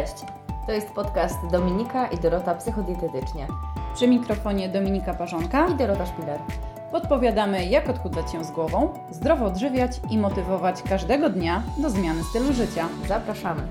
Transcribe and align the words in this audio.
Cześć! 0.00 0.14
To 0.66 0.72
jest 0.72 0.90
podcast 0.90 1.46
Dominika 1.50 2.06
i 2.06 2.18
Dorota 2.18 2.54
Psychodietetycznie 2.54 3.46
Przy 3.94 4.08
mikrofonie 4.08 4.68
Dominika 4.68 5.14
Parzonka 5.14 5.68
i 5.68 5.74
Dorota 5.74 6.06
Szpiler. 6.06 6.40
podpowiadamy, 6.92 7.66
jak 7.66 7.88
odchudzać 7.88 8.32
się 8.32 8.44
z 8.44 8.50
głową, 8.50 8.92
zdrowo 9.10 9.44
odżywiać 9.44 10.00
i 10.10 10.18
motywować 10.18 10.82
każdego 10.82 11.30
dnia 11.30 11.62
do 11.78 11.90
zmiany 11.90 12.24
stylu 12.24 12.52
życia. 12.52 12.88
Zapraszamy! 13.08 13.62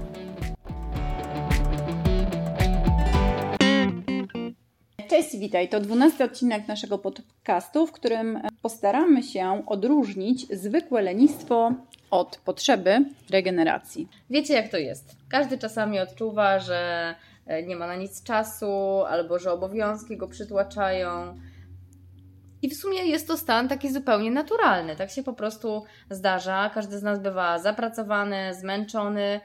Cześć, 5.09 5.37
witaj. 5.37 5.69
To 5.69 5.79
dwunasty 5.79 6.23
odcinek 6.23 6.67
naszego 6.67 6.97
podcastu, 6.97 7.87
w 7.87 7.91
którym 7.91 8.41
postaramy 8.61 9.23
się 9.23 9.63
odróżnić 9.67 10.47
zwykłe 10.57 11.01
lenistwo 11.01 11.71
od 12.11 12.37
potrzeby 12.37 13.05
regeneracji. 13.29 14.07
Wiecie 14.29 14.53
jak 14.53 14.69
to 14.69 14.77
jest? 14.77 15.15
Każdy 15.29 15.57
czasami 15.57 15.99
odczuwa, 15.99 16.59
że 16.59 17.15
e, 17.45 17.63
nie 17.63 17.75
ma 17.75 17.87
na 17.87 17.95
nic 17.95 18.23
czasu 18.23 19.03
albo 19.07 19.39
że 19.39 19.51
obowiązki 19.51 20.17
go 20.17 20.27
przytłaczają. 20.27 21.39
I 22.61 22.69
w 22.69 22.77
sumie 22.77 23.05
jest 23.05 23.27
to 23.27 23.37
stan 23.37 23.67
taki 23.67 23.93
zupełnie 23.93 24.31
naturalny. 24.31 24.95
Tak 24.95 25.09
się 25.09 25.23
po 25.23 25.33
prostu 25.33 25.83
zdarza. 26.09 26.69
Każdy 26.73 26.99
z 26.99 27.03
nas 27.03 27.19
bywa 27.19 27.59
zapracowany, 27.59 28.53
zmęczony 28.53 29.41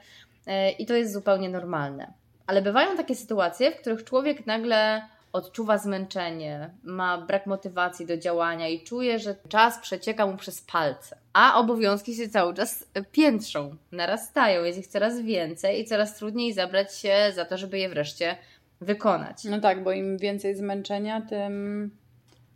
e, 0.47 0.71
i 0.71 0.85
to 0.85 0.93
jest 0.93 1.13
zupełnie 1.13 1.49
normalne. 1.49 2.13
Ale 2.47 2.61
bywają 2.61 2.97
takie 2.97 3.15
sytuacje, 3.15 3.71
w 3.71 3.75
których 3.81 4.03
człowiek 4.03 4.45
nagle 4.47 5.01
odczuwa 5.35 5.77
zmęczenie, 5.77 6.69
ma 6.83 7.17
brak 7.17 7.45
motywacji 7.45 8.05
do 8.05 8.17
działania 8.17 8.67
i 8.67 8.83
czuje, 8.83 9.19
że 9.19 9.35
czas 9.49 9.79
przecieka 9.79 10.27
mu 10.27 10.37
przez 10.37 10.61
palce. 10.61 11.17
A 11.33 11.59
obowiązki 11.59 12.15
się 12.15 12.29
cały 12.29 12.53
czas 12.53 12.87
piętrzą, 13.11 13.75
narastają, 13.91 14.63
jest 14.63 14.79
ich 14.79 14.87
coraz 14.87 15.21
więcej 15.21 15.81
i 15.81 15.85
coraz 15.85 16.15
trudniej 16.15 16.53
zabrać 16.53 16.95
się 16.95 17.15
za 17.35 17.45
to, 17.45 17.57
żeby 17.57 17.79
je 17.79 17.89
wreszcie 17.89 18.37
wykonać. 18.81 19.43
No 19.43 19.59
tak, 19.59 19.83
bo 19.83 19.91
im 19.91 20.17
więcej 20.17 20.55
zmęczenia, 20.55 21.21
tym 21.21 21.91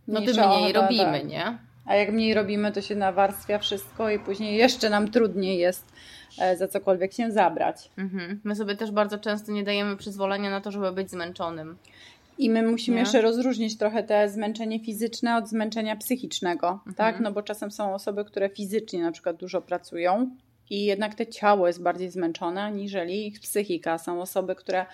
No 0.08 0.22
tym 0.22 0.36
mniej 0.36 0.74
robimy, 0.74 1.20
tak. 1.20 1.28
nie? 1.28 1.58
A 1.86 1.96
jak 1.96 2.12
mniej 2.12 2.34
robimy, 2.34 2.72
to 2.72 2.82
się 2.82 2.96
nawarstwia 2.96 3.60
wszystko 3.60 4.10
i 4.10 4.20
później 4.20 4.58
jeszcze 4.58 4.90
nam 4.90 5.12
trudniej 5.12 5.58
jest 5.58 5.86
e, 6.42 6.58
za 6.58 6.68
cokolwiek 6.68 7.14
się 7.14 7.32
zabrać. 7.32 7.90
Mhm. 7.98 8.42
My 8.44 8.56
sobie 8.56 8.76
też 8.76 8.92
bardzo 8.92 9.18
często 9.18 9.52
nie 9.52 9.64
dajemy 9.64 9.98
przyzwolenia 9.98 10.50
na 10.50 10.62
to, 10.62 10.72
żeby 10.72 10.92
być 10.92 11.12
zmęczonym. 11.12 11.78
I 12.40 12.50
my 12.50 12.64
musimy 12.64 12.96
Nie? 12.96 13.02
jeszcze 13.02 13.22
rozróżnić 13.22 13.78
trochę 13.78 14.04
te 14.04 14.30
zmęczenie 14.30 14.80
fizyczne 14.80 15.38
od 15.38 15.50
zmęczenia 15.50 15.96
psychicznego, 15.96 16.80
tak? 16.96 17.20
No 17.20 17.32
bo 17.32 17.44
czasem 17.44 17.72
są 17.72 17.94
osoby, 17.94 18.26
które 18.26 18.50
fizycznie 18.50 19.02
na 19.02 19.12
przykład 19.12 19.36
dużo 19.36 19.62
pracują 19.62 20.30
i 20.70 20.86
jednak 20.86 21.16
te 21.16 21.28
ciało 21.28 21.68
jest 21.68 21.82
bardziej 21.82 22.10
zmęczone, 22.10 22.64
aniżeli 22.64 23.28
ich 23.28 23.40
psychika. 23.40 23.98
Są 23.98 24.22
osoby, 24.22 24.56
które 24.56 24.86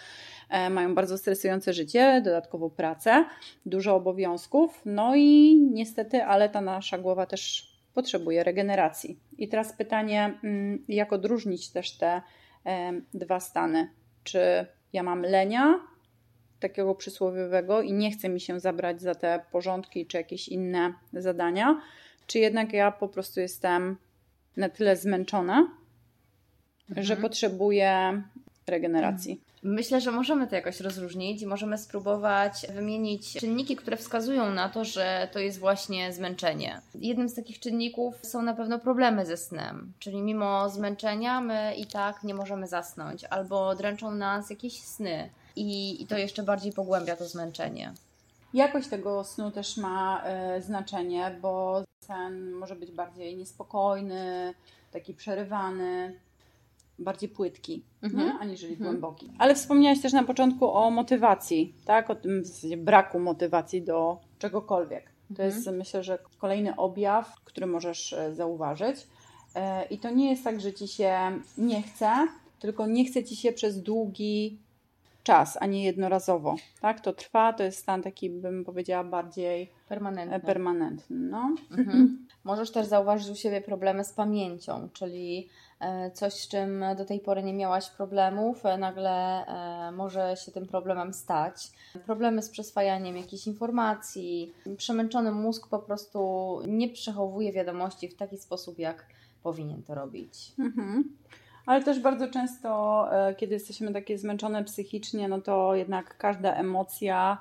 e, 0.50 0.70
mają 0.70 0.96
bardzo 0.96 1.18
stresujące 1.18 1.74
życie, 1.74 2.22
dodatkowo 2.26 2.70
pracę, 2.70 3.26
dużo 3.66 3.96
obowiązków, 3.96 4.82
no 4.86 5.16
i 5.16 5.56
niestety, 5.74 6.24
ale 6.24 6.50
ta 6.50 6.62
nasza 6.62 6.98
głowa 6.98 7.26
też 7.26 7.72
potrzebuje 7.94 8.44
regeneracji. 8.44 9.20
I 9.38 9.48
teraz 9.48 9.74
pytanie, 9.74 10.40
mm, 10.44 10.84
jak 10.88 11.14
odróżnić 11.14 11.70
też 11.70 11.98
te 11.98 12.22
dwa 13.14 13.40
stany? 13.40 13.90
Czy 14.24 14.66
ja 14.94 15.04
mam 15.04 15.22
lenia, 15.22 15.80
takiego 16.70 16.96
przysłowiowego 16.96 17.82
i 17.82 17.94
nie 17.94 18.12
chce 18.12 18.30
mi 18.30 18.42
się 18.42 18.60
zabrać 18.60 19.02
za 19.02 19.16
te 19.16 19.40
porządki 19.52 20.06
czy 20.06 20.18
jakieś 20.18 20.48
inne 20.48 20.94
zadania, 21.14 21.82
czy 22.28 22.40
jednak 22.40 22.74
ja 22.74 22.92
po 22.92 23.08
prostu 23.08 23.40
jestem 23.40 23.98
na 24.58 24.70
tyle 24.70 24.96
zmęczona, 24.96 25.68
że 26.90 27.18
potrzebuję 27.18 28.22
regeneracji. 28.68 29.42
Myślę, 29.64 30.02
że 30.02 30.12
możemy 30.12 30.48
to 30.48 30.56
jakoś 30.56 30.80
rozróżnić 30.80 31.42
i 31.42 31.48
możemy 31.48 31.78
spróbować 31.78 32.68
wymienić 32.76 33.34
czynniki, 33.34 33.76
które 33.76 33.98
wskazują 33.98 34.52
na 34.52 34.70
to, 34.70 34.86
że 34.86 35.28
to 35.32 35.40
jest 35.40 35.60
właśnie 35.60 36.14
zmęczenie. 36.14 36.82
Jednym 36.96 37.30
z 37.30 37.34
takich 37.34 37.60
czynników 37.60 38.16
są 38.26 38.42
na 38.42 38.54
pewno 38.54 38.80
problemy 38.80 39.26
ze 39.26 39.38
snem, 39.38 39.94
czyli 40.00 40.22
mimo 40.22 40.70
zmęczenia 40.70 41.42
my 41.42 41.76
i 41.78 41.86
tak 41.86 42.24
nie 42.24 42.34
możemy 42.34 42.68
zasnąć, 42.68 43.24
albo 43.24 43.76
dręczą 43.76 44.12
nas 44.12 44.50
jakieś 44.50 44.82
sny 44.82 45.30
i, 45.56 46.02
i 46.04 46.08
to 46.08 46.18
jeszcze 46.18 46.44
bardziej 46.44 46.74
pogłębia 46.74 47.16
to 47.16 47.26
zmęczenie. 47.26 47.94
Jakość 48.54 48.88
tego 48.88 49.24
snu 49.24 49.52
też 49.52 49.78
ma 49.78 50.24
e, 50.24 50.62
znaczenie, 50.62 51.38
bo 51.42 51.84
sen 52.00 52.52
może 52.52 52.76
być 52.76 52.92
bardziej 52.92 53.38
niespokojny, 53.38 54.54
taki 54.92 55.14
przerywany, 55.14 56.20
bardziej 57.00 57.30
płytki, 57.30 57.84
Mhm. 58.04 58.26
nie? 58.28 58.34
aniżeli 58.40 58.74
Mhm. 58.74 58.90
głęboki. 58.92 59.32
Ale 59.38 59.56
wspomniałaś 59.56 60.02
też 60.02 60.14
na 60.14 60.24
początku 60.24 60.72
o 60.72 60.92
motywacji, 60.92 61.74
tak? 61.86 62.10
O 62.10 62.16
tym 62.16 62.44
w 62.44 62.46
zasadzie 62.48 62.78
braku 62.78 63.20
motywacji 63.20 63.82
do 63.82 64.18
czegokolwiek. 64.40 65.04
To 65.06 65.44
Mhm. 65.44 65.50
jest 65.50 65.68
myślę, 65.72 66.04
że 66.04 66.20
kolejny 66.38 66.76
objaw, 66.76 67.36
który 67.46 67.66
możesz 67.68 68.14
e, 68.14 68.36
zauważyć. 68.36 69.08
E, 69.56 69.86
I 69.86 69.98
to 70.00 70.10
nie 70.10 70.30
jest 70.30 70.44
tak, 70.44 70.62
że 70.62 70.74
ci 70.74 70.88
się 70.88 71.18
nie 71.58 71.82
chce, 71.82 72.28
tylko 72.60 72.88
nie 72.88 73.06
chce 73.06 73.24
ci 73.24 73.36
się 73.36 73.52
przez 73.52 73.82
długi 73.82 74.58
czas, 75.26 75.58
a 75.62 75.66
nie 75.66 75.84
jednorazowo. 75.84 76.56
Tak? 76.82 77.02
To 77.02 77.14
trwa, 77.14 77.54
to 77.54 77.64
jest 77.64 77.78
stan 77.78 78.02
taki, 78.02 78.30
bym 78.30 78.66
powiedziała, 78.66 79.04
bardziej 79.04 79.72
e, 80.36 80.40
permanentny. 80.40 81.16
No. 81.20 81.56
Mhm. 81.72 82.28
Możesz 82.44 82.72
też 82.72 82.88
zauważyć 82.88 83.30
u 83.30 83.36
siebie 83.36 83.62
problemy 83.62 84.04
z 84.04 84.14
pamięcią, 84.14 84.90
czyli 84.94 85.50
e, 85.80 86.12
coś, 86.12 86.34
z 86.34 86.48
czym 86.48 86.84
do 86.98 87.06
tej 87.06 87.20
pory 87.20 87.44
nie 87.44 87.54
miałaś 87.54 87.90
problemów, 87.90 88.66
e, 88.66 88.78
nagle 88.78 89.46
może 89.94 90.36
się 90.46 90.52
tym 90.52 90.66
problemem 90.66 91.14
stać. 91.14 91.72
Problemy 92.06 92.42
z 92.42 92.50
przyswajaniem 92.50 93.18
jakichś 93.18 93.48
informacji. 93.48 94.54
Przemęczony 94.78 95.32
mózg 95.32 95.68
po 95.68 95.80
prostu 95.80 96.60
nie 96.68 96.90
przechowuje 96.90 97.54
wiadomości 97.54 98.10
w 98.10 98.16
taki 98.16 98.38
sposób, 98.38 98.80
jak 98.80 99.06
powinien 99.44 99.84
to 99.84 99.96
robić. 99.96 100.52
Mhm. 100.60 101.04
Ale 101.66 101.84
też 101.84 102.00
bardzo 102.00 102.28
często, 102.28 103.08
e, 103.12 103.36
kiedy 103.36 103.54
jesteśmy 103.54 103.94
takie 103.94 104.18
zmęczone 104.18 104.64
psychicznie, 104.64 105.28
no 105.28 105.42
to 105.42 105.76
jednak 105.76 106.18
każda 106.18 106.54
emocja 106.54 107.38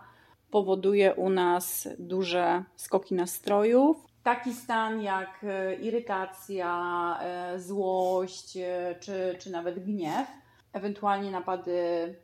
powoduje 0.50 1.14
u 1.14 1.30
nas 1.30 1.88
duże 1.98 2.64
skoki 2.76 3.14
nastrojów. 3.14 3.96
Taki 4.22 4.52
stan 4.52 5.02
jak 5.02 5.44
e, 5.44 5.74
irytacja, 5.74 7.18
e, 7.22 7.60
złość 7.60 8.58
czy, 9.00 9.36
czy 9.38 9.50
nawet 9.50 9.84
gniew. 9.84 10.43
Ewentualnie 10.74 11.30
napady, 11.30 11.72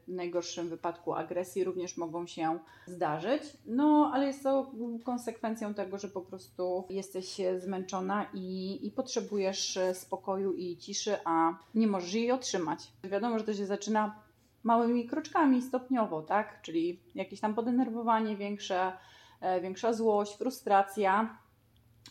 w 0.08 0.12
najgorszym 0.12 0.68
wypadku 0.68 1.14
agresji 1.14 1.64
również 1.64 1.96
mogą 1.96 2.26
się 2.26 2.58
zdarzyć. 2.86 3.42
No, 3.66 4.10
ale 4.14 4.26
jest 4.26 4.42
to 4.42 4.70
konsekwencją 5.04 5.74
tego, 5.74 5.98
że 5.98 6.08
po 6.08 6.20
prostu 6.20 6.84
jesteś 6.90 7.40
zmęczona 7.58 8.26
i, 8.34 8.78
i 8.86 8.90
potrzebujesz 8.90 9.78
spokoju 9.92 10.52
i 10.52 10.76
ciszy, 10.76 11.16
a 11.24 11.54
nie 11.74 11.86
możesz 11.86 12.14
jej 12.14 12.32
otrzymać. 12.32 12.92
Wiadomo, 13.04 13.38
że 13.38 13.44
to 13.44 13.54
się 13.54 13.66
zaczyna 13.66 14.14
małymi 14.62 15.06
kroczkami, 15.06 15.62
stopniowo, 15.62 16.22
tak? 16.22 16.62
Czyli 16.62 17.00
jakieś 17.14 17.40
tam 17.40 17.54
podenerwowanie 17.54 18.36
większe, 18.36 18.92
e, 19.40 19.60
większa 19.60 19.92
złość, 19.92 20.36
frustracja, 20.36 21.38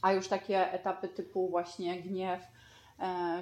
a 0.01 0.13
już 0.13 0.27
takie 0.27 0.71
etapy 0.71 1.07
typu 1.07 1.49
właśnie 1.49 2.01
gniew, 2.01 2.41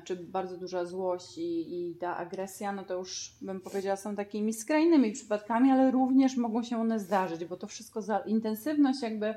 czy 0.04 0.16
bardzo 0.16 0.58
duża 0.58 0.86
złość 0.86 1.38
i, 1.38 1.90
i 1.90 1.96
ta 1.96 2.18
agresja, 2.18 2.72
no 2.72 2.84
to 2.84 2.94
już 2.94 3.36
bym 3.42 3.62
powiedziała 3.62 3.98
są 3.98 4.16
takimi 4.16 4.54
skrajnymi 4.54 5.12
przypadkami, 5.12 5.72
ale 5.72 5.92
również 5.92 6.38
mogą 6.38 6.64
się 6.64 6.82
one 6.82 7.00
zdarzyć, 7.00 7.46
bo 7.46 7.58
to 7.58 7.68
wszystko, 7.68 8.02
za, 8.02 8.20
intensywność 8.20 9.02
jakby 9.02 9.36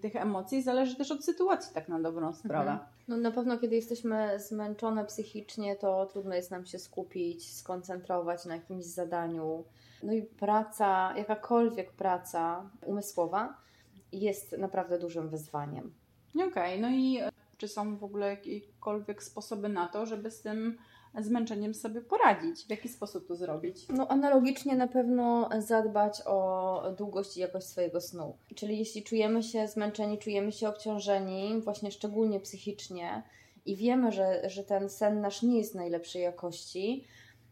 tych 0.00 0.16
emocji 0.16 0.62
zależy 0.62 0.96
też 0.96 1.10
od 1.10 1.24
sytuacji, 1.24 1.74
tak 1.74 1.88
na 1.88 2.00
dobrą 2.00 2.32
sprawę. 2.32 2.78
No, 3.08 3.16
na 3.16 3.30
pewno, 3.30 3.58
kiedy 3.58 3.76
jesteśmy 3.76 4.40
zmęczone 4.40 5.04
psychicznie, 5.04 5.76
to 5.76 6.06
trudno 6.06 6.34
jest 6.34 6.50
nam 6.50 6.66
się 6.66 6.78
skupić, 6.78 7.52
skoncentrować 7.52 8.44
na 8.44 8.54
jakimś 8.54 8.84
zadaniu. 8.84 9.64
No 10.02 10.12
i 10.12 10.22
praca, 10.22 11.14
jakakolwiek 11.16 11.92
praca 11.92 12.70
umysłowa, 12.86 13.56
jest 14.12 14.58
naprawdę 14.58 14.98
dużym 14.98 15.28
wyzwaniem. 15.28 15.94
Okej, 16.48 16.80
no 16.80 16.88
i 16.90 17.18
e, 17.18 17.30
czy 17.62 17.68
są 17.68 17.96
w 17.96 18.04
ogóle 18.04 18.28
jakiekolwiek 18.30 19.22
sposoby 19.22 19.68
na 19.68 19.88
to, 19.88 20.06
żeby 20.06 20.30
z 20.30 20.40
tym 20.40 20.78
zmęczeniem 21.20 21.74
sobie 21.74 22.00
poradzić? 22.00 22.66
W 22.66 22.70
jaki 22.70 22.88
sposób 22.88 23.28
to 23.28 23.36
zrobić? 23.36 23.88
No, 23.88 24.08
analogicznie 24.08 24.76
na 24.76 24.88
pewno 24.88 25.48
zadbać 25.58 26.22
o 26.26 26.82
długość 26.98 27.36
i 27.36 27.40
jakość 27.40 27.66
swojego 27.66 28.00
snu. 28.00 28.36
Czyli 28.54 28.78
jeśli 28.78 29.02
czujemy 29.02 29.42
się 29.42 29.68
zmęczeni, 29.68 30.18
czujemy 30.18 30.52
się 30.52 30.68
obciążeni, 30.68 31.60
właśnie 31.60 31.90
szczególnie 31.90 32.40
psychicznie, 32.40 33.22
i 33.66 33.76
wiemy, 33.76 34.12
że, 34.12 34.50
że 34.50 34.64
ten 34.64 34.88
sen 34.88 35.20
nasz 35.20 35.42
nie 35.42 35.58
jest 35.58 35.74
najlepszej 35.74 36.22
jakości, 36.22 37.04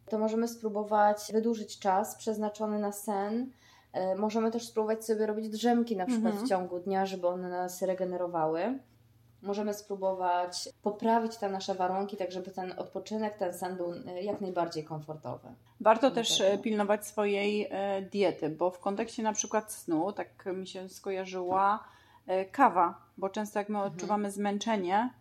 to 0.09 0.19
możemy 0.19 0.49
spróbować 0.49 1.31
wydłużyć 1.33 1.79
czas 1.79 2.17
przeznaczony 2.17 2.79
na 2.79 2.93
sen. 2.93 3.51
E, 3.93 4.15
Możemy 4.15 4.51
też 4.51 4.67
spróbować 4.67 5.05
sobie 5.05 5.27
robić 5.27 5.49
drzemki 5.49 5.97
na 5.97 6.07
przykład 6.07 6.33
Mhm. 6.33 6.47
w 6.47 6.49
ciągu 6.49 6.81
dnia, 6.81 7.07
żeby 7.07 7.27
one 7.27 7.49
nas 7.49 7.83
regenerowały. 7.83 8.79
Możemy 9.43 9.75
spróbować 9.75 10.69
poprawić 10.83 11.37
te 11.37 11.49
nasze 11.49 11.75
warunki, 11.75 12.17
tak 12.17 12.33
żeby 12.33 12.51
ten 12.51 12.75
odpoczynek, 12.79 13.39
ten 13.39 13.55
sen 13.55 13.77
był 13.77 13.93
e, 13.93 14.23
jak 14.23 14.41
najbardziej 14.41 14.85
komfortowy. 14.85 15.49
Warto 15.81 16.11
też 16.11 16.41
e, 16.41 16.59
pilnować 16.59 17.07
swojej 17.07 17.69
e, 17.71 18.03
diety, 18.03 18.49
bo 18.49 18.71
w 18.71 18.79
kontekście 18.79 19.23
na 19.23 19.33
przykład 19.33 19.73
snu, 19.73 20.13
tak 20.13 20.47
mi 20.47 20.67
się 20.67 20.89
skojarzyła 20.89 21.85
kawa, 22.53 22.95
bo 23.19 23.29
często 23.29 23.59
jak 23.59 23.69
my 23.69 23.79
mhm. 23.79 23.93
odczuwamy 23.93 24.31
zmęczenie, 24.31 25.11
E, 25.11 25.20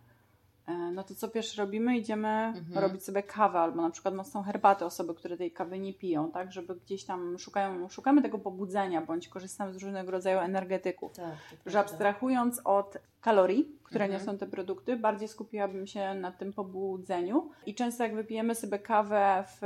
no 0.92 1.04
to 1.04 1.14
co 1.14 1.28
pierwsze 1.28 1.62
robimy? 1.62 1.98
Idziemy 1.98 2.28
mhm. 2.28 2.78
robić 2.78 3.04
sobie 3.04 3.22
kawę 3.22 3.58
albo 3.58 3.82
na 3.82 3.90
przykład 3.90 4.14
mocną 4.14 4.42
herbatę 4.42 4.86
osoby, 4.86 5.14
które 5.14 5.36
tej 5.36 5.50
kawy 5.50 5.78
nie 5.78 5.94
piją, 5.94 6.30
tak? 6.30 6.52
Żeby 6.52 6.74
gdzieś 6.74 7.04
tam 7.04 7.38
szukają, 7.38 7.88
szukamy 7.88 8.22
tego 8.22 8.38
pobudzenia 8.38 9.00
bądź 9.00 9.28
korzystamy 9.28 9.72
z 9.72 9.82
różnego 9.82 10.10
rodzaju 10.10 10.38
energetyków. 10.38 11.12
Tak, 11.12 11.34
że 11.66 11.78
abstrahując 11.78 12.60
od 12.64 12.98
kalorii, 13.20 13.76
które 13.82 14.04
mhm. 14.04 14.20
niosą 14.20 14.38
te 14.38 14.46
produkty, 14.46 14.96
bardziej 14.96 15.28
skupiłabym 15.28 15.86
się 15.86 16.14
na 16.14 16.32
tym 16.32 16.52
pobudzeniu 16.52 17.50
i 17.66 17.74
często 17.74 18.02
jak 18.02 18.14
wypijemy 18.14 18.54
sobie 18.54 18.78
kawę 18.78 19.44
w 19.46 19.60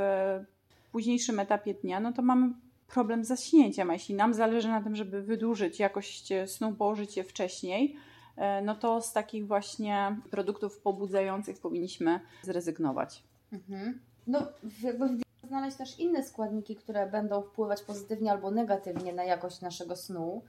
późniejszym 0.91 1.39
etapie 1.39 1.73
dnia, 1.73 1.99
no 1.99 2.13
to 2.13 2.21
mamy 2.21 2.53
problem 2.87 3.25
z 3.25 3.27
zaśnięciem, 3.27 3.89
a 3.89 3.93
jeśli 3.93 4.15
nam 4.15 4.33
zależy 4.33 4.67
na 4.67 4.81
tym, 4.81 4.95
żeby 4.95 5.21
wydłużyć 5.21 5.79
jakość 5.79 6.33
snu, 6.45 6.73
położyć 6.73 7.17
je 7.17 7.23
wcześniej, 7.23 7.97
E, 7.97 8.14
no 8.63 8.75
to 8.75 9.01
z 9.01 9.13
takich 9.13 9.47
właśnie 9.47 10.17
produktów 10.31 10.79
pobudzających 10.79 11.59
powinniśmy 11.59 12.19
zrezygnować. 12.43 13.23
Mhm. 13.53 13.99
No, 14.27 14.41
jakby 14.83 15.09
znaleźć 15.47 15.77
też 15.77 15.99
inne 15.99 16.23
składniki, 16.23 16.75
które 16.75 17.07
będą 17.07 17.41
wpływać 17.41 17.81
pozytywnie 17.81 18.31
albo 18.31 18.51
negatywnie 18.51 19.13
na 19.13 19.23
jakość 19.23 19.61
naszego 19.61 19.95
snu. 19.95 20.41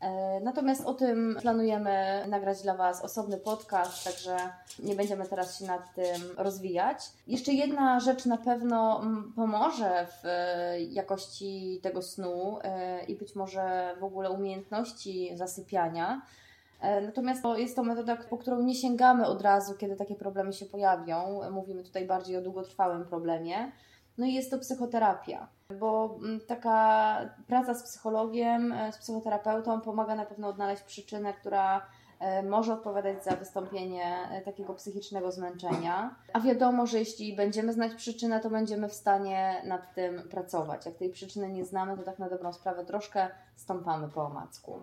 E, 0.00 0.40
natomiast 0.40 0.86
o 0.86 0.94
tym 0.94 1.36
planujemy 1.40 2.24
nagrać 2.28 2.62
dla 2.62 2.74
Was 2.74 3.02
osobny 3.02 3.36
podcast, 3.36 4.04
także 4.04 4.36
nie 4.78 4.94
będziemy 4.94 5.26
teraz 5.26 5.58
się 5.58 5.64
nad 5.64 5.94
tym 5.94 6.22
rozwijać. 6.36 6.98
Jeszcze 7.26 7.52
jedna 7.52 8.00
rzecz 8.00 8.26
na 8.26 8.36
pewno 8.36 9.02
pomoże 9.36 10.06
w 10.06 10.26
e, 10.26 10.80
jakości 10.80 11.80
tego 11.82 12.02
snu 12.02 12.58
i 13.08 13.14
być 13.14 13.34
może 13.34 13.94
w 14.00 14.04
ogóle 14.04 14.30
umiejętności 14.30 15.30
zasypiania 15.34 16.22
E, 16.22 16.47
natomiast 17.02 17.42
jest 17.56 17.76
to 17.76 17.82
metoda, 17.82 18.16
po 18.16 18.38
którą 18.38 18.62
nie 18.62 18.74
sięgamy 18.74 19.26
od 19.26 19.42
razu, 19.42 19.74
kiedy 19.74 19.96
takie 19.96 20.14
problemy 20.14 20.52
się 20.52 20.66
pojawią. 20.66 21.50
Mówimy 21.50 21.82
tutaj 21.82 22.06
bardziej 22.06 22.36
o 22.36 22.42
długotrwałym 22.42 23.04
problemie. 23.04 23.72
No 24.18 24.26
i 24.26 24.34
jest 24.34 24.50
to 24.50 24.58
psychoterapia, 24.58 25.48
bo 25.80 26.18
mm, 26.22 26.40
taka 26.40 27.18
praca 27.46 27.74
z 27.74 27.82
psychologiem, 27.82 28.72
e, 28.72 28.92
z 28.92 28.98
psychoterapeutą 28.98 29.80
pomaga 29.80 30.14
na 30.14 30.26
pewno 30.26 30.48
odnaleźć 30.48 30.82
przyczynę, 30.82 31.34
która 31.34 31.86
e, 32.20 32.42
może 32.42 32.72
odpowiadać 32.72 33.24
za 33.24 33.36
wystąpienie 33.36 34.28
takiego 34.44 34.74
psychicznego 34.74 35.32
zmęczenia. 35.32 36.14
A 36.32 36.40
wiadomo, 36.40 36.86
że 36.86 36.98
jeśli 36.98 37.36
będziemy 37.36 37.72
znać 37.72 37.94
przyczynę, 37.94 38.40
to 38.40 38.50
będziemy 38.50 38.88
w 38.88 38.94
stanie 38.94 39.62
nad 39.64 39.94
tym 39.94 40.28
pracować. 40.30 40.86
Jak 40.86 40.96
tej 40.96 41.10
przyczyny 41.10 41.48
nie 41.48 41.64
znamy, 41.64 41.96
to 41.96 42.02
tak 42.02 42.18
na 42.18 42.28
dobrą 42.28 42.52
sprawę 42.52 42.84
troszkę 42.84 43.28
stąpamy 43.56 44.08
po 44.08 44.24
omacku. 44.24 44.82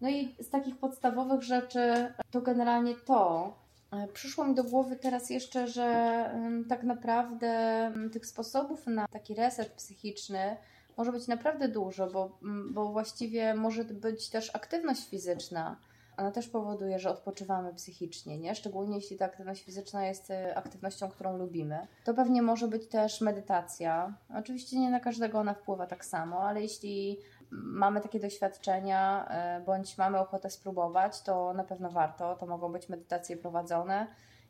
No 0.00 0.08
i 0.08 0.34
z 0.40 0.50
takich 0.50 0.76
podstawowych 0.76 1.42
rzeczy 1.42 2.12
to 2.30 2.40
generalnie 2.40 2.94
to. 2.94 3.52
E, 3.92 4.08
przyszło 4.08 4.44
mi 4.44 4.54
do 4.54 4.64
głowy 4.64 4.96
teraz 4.96 5.30
jeszcze, 5.30 5.68
że 5.68 6.30
tak 6.68 6.82
naprawdę 6.82 7.92
tych 8.12 8.26
sposobów 8.26 8.86
na 8.86 9.08
taki 9.08 9.34
reset 9.34 9.68
psychiczny 9.68 10.56
może 10.96 11.12
być 11.12 11.26
naprawdę 11.26 11.68
dużo, 11.68 12.06
bo, 12.06 12.38
bo 12.70 12.92
właściwie 12.92 13.54
może 13.54 13.84
być 13.84 14.30
też 14.30 14.54
aktywność 14.54 15.08
fizyczna. 15.08 15.76
Ona 16.16 16.30
też 16.30 16.48
powoduje, 16.48 16.98
że 16.98 17.10
odpoczywamy 17.10 17.74
psychicznie, 17.74 18.38
nie? 18.38 18.54
Szczególnie 18.54 18.96
jeśli 18.96 19.16
ta 19.16 19.24
aktywność 19.24 19.62
fizyczna 19.62 20.06
jest 20.06 20.30
e, 20.30 20.56
aktywnością, 20.56 21.08
którą 21.08 21.36
lubimy. 21.36 21.86
To 22.04 22.14
pewnie 22.14 22.42
może 22.42 22.68
być 22.68 22.88
też 22.88 23.20
medytacja. 23.20 24.14
Oczywiście 24.38 24.78
nie 24.78 24.90
na 24.90 25.00
każdego 25.00 25.38
ona 25.38 25.54
wpływa 25.54 25.86
tak 25.86 26.04
samo, 26.04 26.40
ale 26.40 26.62
jeśli 26.62 27.18
mamy 27.50 28.00
takie 28.00 28.20
doświadczenia, 28.20 29.28
e, 29.28 29.60
bądź 29.60 29.98
mamy 29.98 30.18
ochotę 30.18 30.50
spróbować, 30.50 31.22
to 31.22 31.54
na 31.54 31.64
pewno 31.64 31.90
warto. 31.90 32.36
To 32.36 32.46
mogą 32.46 32.72
być 32.72 32.88
medytacje 32.88 33.36
prowadzone 33.36 34.06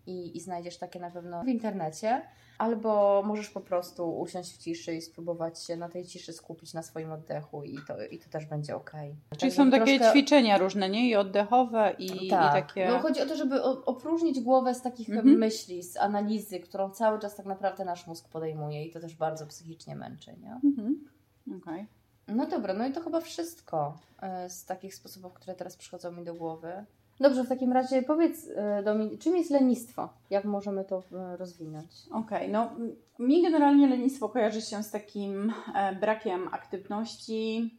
i, 0.06 0.36
i 0.36 0.40
znajdziesz 0.40 0.78
takie 0.78 1.00
na 1.00 1.10
pewno 1.10 1.44
w 1.44 1.48
internecie. 1.48 2.22
Albo 2.58 3.22
możesz 3.26 3.50
po 3.50 3.60
prostu 3.60 4.18
usiąść 4.18 4.54
w 4.54 4.58
ciszy 4.58 4.94
i 4.94 5.02
spróbować 5.02 5.64
się 5.64 5.76
na 5.76 5.88
tej 5.88 6.04
ciszy 6.04 6.32
skupić 6.32 6.74
na 6.74 6.82
swoim 6.82 7.12
oddechu 7.12 7.62
i 7.62 7.78
to, 7.88 8.06
i 8.06 8.18
to 8.18 8.30
też 8.30 8.46
będzie 8.46 8.76
ok. 8.76 8.90
Czyli 9.38 9.52
tak 9.52 9.56
są 9.56 9.70
takie 9.70 9.98
troszkę... 9.98 10.12
ćwiczenia 10.12 10.58
różne, 10.58 10.88
nie? 10.88 11.08
I 11.08 11.16
oddechowe, 11.16 11.94
i, 11.98 12.30
tak. 12.30 12.50
i 12.50 12.62
takie. 12.62 12.88
No 12.88 12.98
chodzi 12.98 13.20
o 13.20 13.26
to, 13.26 13.36
żeby 13.36 13.62
opróżnić 13.62 14.40
głowę 14.40 14.74
z 14.74 14.82
takich 14.82 15.10
mhm. 15.10 15.38
myśli, 15.38 15.82
z 15.82 15.96
analizy, 15.96 16.60
którą 16.60 16.90
cały 16.90 17.18
czas 17.18 17.36
tak 17.36 17.46
naprawdę 17.46 17.84
nasz 17.84 18.06
mózg 18.06 18.28
podejmuje 18.28 18.84
i 18.84 18.90
to 18.90 19.00
też 19.00 19.14
bardzo 19.14 19.46
psychicznie 19.46 19.96
męczy, 19.96 20.36
nie? 20.40 20.60
Mhm. 20.64 21.04
Okej. 21.46 21.58
Okay. 21.58 21.86
No 22.28 22.46
dobra, 22.46 22.74
no 22.74 22.86
i 22.86 22.92
to 22.92 23.00
chyba 23.00 23.20
wszystko 23.20 23.98
e, 24.22 24.50
z 24.50 24.64
takich 24.64 24.94
sposobów, 24.94 25.32
które 25.32 25.54
teraz 25.54 25.76
przychodzą 25.76 26.12
mi 26.12 26.24
do 26.24 26.34
głowy. 26.34 26.84
Dobrze, 27.20 27.44
w 27.44 27.48
takim 27.48 27.72
razie 27.72 28.02
powiedz 28.02 28.48
e, 28.56 28.82
Dominik, 28.82 29.20
czym 29.20 29.36
jest 29.36 29.50
lenistwo? 29.50 30.08
Jak 30.30 30.44
możemy 30.44 30.84
to 30.84 31.02
e, 31.12 31.36
rozwinąć? 31.36 31.90
Okej, 32.10 32.38
okay, 32.38 32.48
no 32.48 32.70
mi 33.18 33.42
generalnie 33.42 33.88
lenistwo 33.88 34.28
kojarzy 34.28 34.62
się 34.62 34.82
z 34.82 34.90
takim 34.90 35.52
brakiem 36.00 36.48
aktywności, 36.52 37.74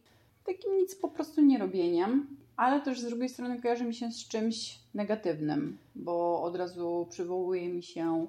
takim 0.46 0.76
nic 0.76 0.94
po 0.94 1.08
prostu 1.08 1.40
nie 1.40 1.58
robieniem, 1.58 2.26
ale 2.56 2.80
też 2.80 3.00
z 3.00 3.04
drugiej 3.04 3.28
strony 3.28 3.62
kojarzy 3.62 3.84
mi 3.84 3.94
się 3.94 4.10
z 4.10 4.28
czymś 4.28 4.78
negatywnym, 4.94 5.78
bo 5.94 6.42
od 6.42 6.56
razu 6.56 7.06
przywołuje 7.10 7.68
mi 7.68 7.82
się 7.82 8.26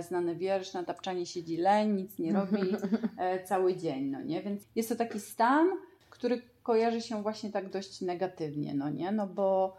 znany 0.00 0.36
wiersz, 0.36 0.72
na 0.72 0.84
tapczanie 0.84 1.26
siedzi 1.26 1.56
leń, 1.56 1.94
nic 1.94 2.18
nie 2.18 2.32
robi 2.32 2.60
e, 3.18 3.44
cały 3.44 3.76
dzień, 3.76 4.04
no 4.04 4.20
nie? 4.20 4.42
Więc 4.42 4.62
jest 4.76 4.88
to 4.88 4.96
taki 4.96 5.20
stan, 5.20 5.66
który 6.10 6.42
kojarzy 6.62 7.00
się 7.00 7.22
właśnie 7.22 7.50
tak 7.50 7.70
dość 7.70 8.00
negatywnie, 8.00 8.74
no 8.74 8.90
nie? 8.90 9.12
No 9.12 9.26
bo 9.26 9.76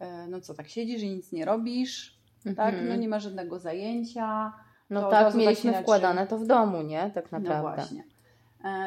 e, 0.00 0.26
no 0.26 0.40
co, 0.40 0.54
tak 0.54 0.68
siedzisz 0.68 1.02
i 1.02 1.10
nic 1.10 1.32
nie 1.32 1.44
robisz, 1.44 2.18
tak? 2.44 2.74
No 2.74 2.80
mhm. 2.80 3.00
nie 3.00 3.08
ma 3.08 3.20
żadnego 3.20 3.58
zajęcia. 3.58 4.52
No 4.90 5.10
tak, 5.10 5.34
mieliśmy 5.34 5.72
tak 5.72 5.82
wkładane 5.82 6.26
to 6.26 6.38
w 6.38 6.46
domu, 6.46 6.82
nie? 6.82 7.10
Tak 7.14 7.32
no 7.32 7.38
naprawdę. 7.38 7.70
No 7.70 7.74
właśnie. 7.76 8.04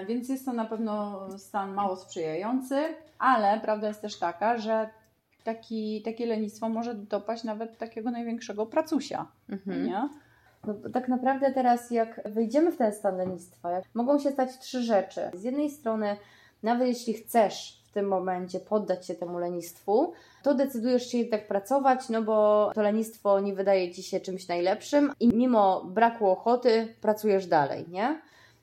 Więc 0.07 0.29
jest 0.29 0.45
to 0.45 0.53
na 0.53 0.65
pewno 0.65 1.27
stan 1.37 1.73
mało 1.73 1.95
sprzyjający, 1.95 2.75
ale 3.19 3.59
prawda 3.59 3.87
jest 3.87 4.01
też 4.01 4.19
taka, 4.19 4.57
że 4.57 4.89
taki, 5.43 6.01
takie 6.01 6.25
lenistwo 6.25 6.69
może 6.69 6.95
dopaść 6.95 7.43
nawet 7.43 7.77
takiego 7.77 8.11
największego 8.11 8.65
pracusia. 8.65 9.27
Mhm. 9.49 9.85
Nie? 9.85 10.09
No, 10.67 10.73
tak 10.93 11.07
naprawdę 11.07 11.51
teraz 11.51 11.91
jak 11.91 12.21
wyjdziemy 12.25 12.71
w 12.71 12.77
ten 12.77 12.93
stan 12.93 13.17
lenistwa, 13.17 13.69
mogą 13.93 14.19
się 14.19 14.31
stać 14.31 14.57
trzy 14.59 14.83
rzeczy. 14.83 15.21
Z 15.33 15.43
jednej 15.43 15.69
strony, 15.69 16.17
nawet 16.63 16.87
jeśli 16.87 17.13
chcesz 17.13 17.81
w 17.85 17.91
tym 17.91 18.07
momencie 18.07 18.59
poddać 18.59 19.07
się 19.07 19.15
temu 19.15 19.37
lenistwu, 19.37 20.13
to 20.43 20.53
decydujesz 20.53 21.11
się 21.11 21.17
jednak 21.17 21.47
pracować, 21.47 22.09
no 22.09 22.21
bo 22.21 22.71
to 22.75 22.81
lenistwo 22.81 23.39
nie 23.39 23.53
wydaje 23.53 23.91
Ci 23.93 24.03
się 24.03 24.19
czymś 24.19 24.47
najlepszym 24.47 25.11
i 25.19 25.27
mimo 25.27 25.83
braku 25.85 26.29
ochoty 26.29 26.95
pracujesz 27.01 27.47
dalej, 27.47 27.85
nie? 27.91 28.21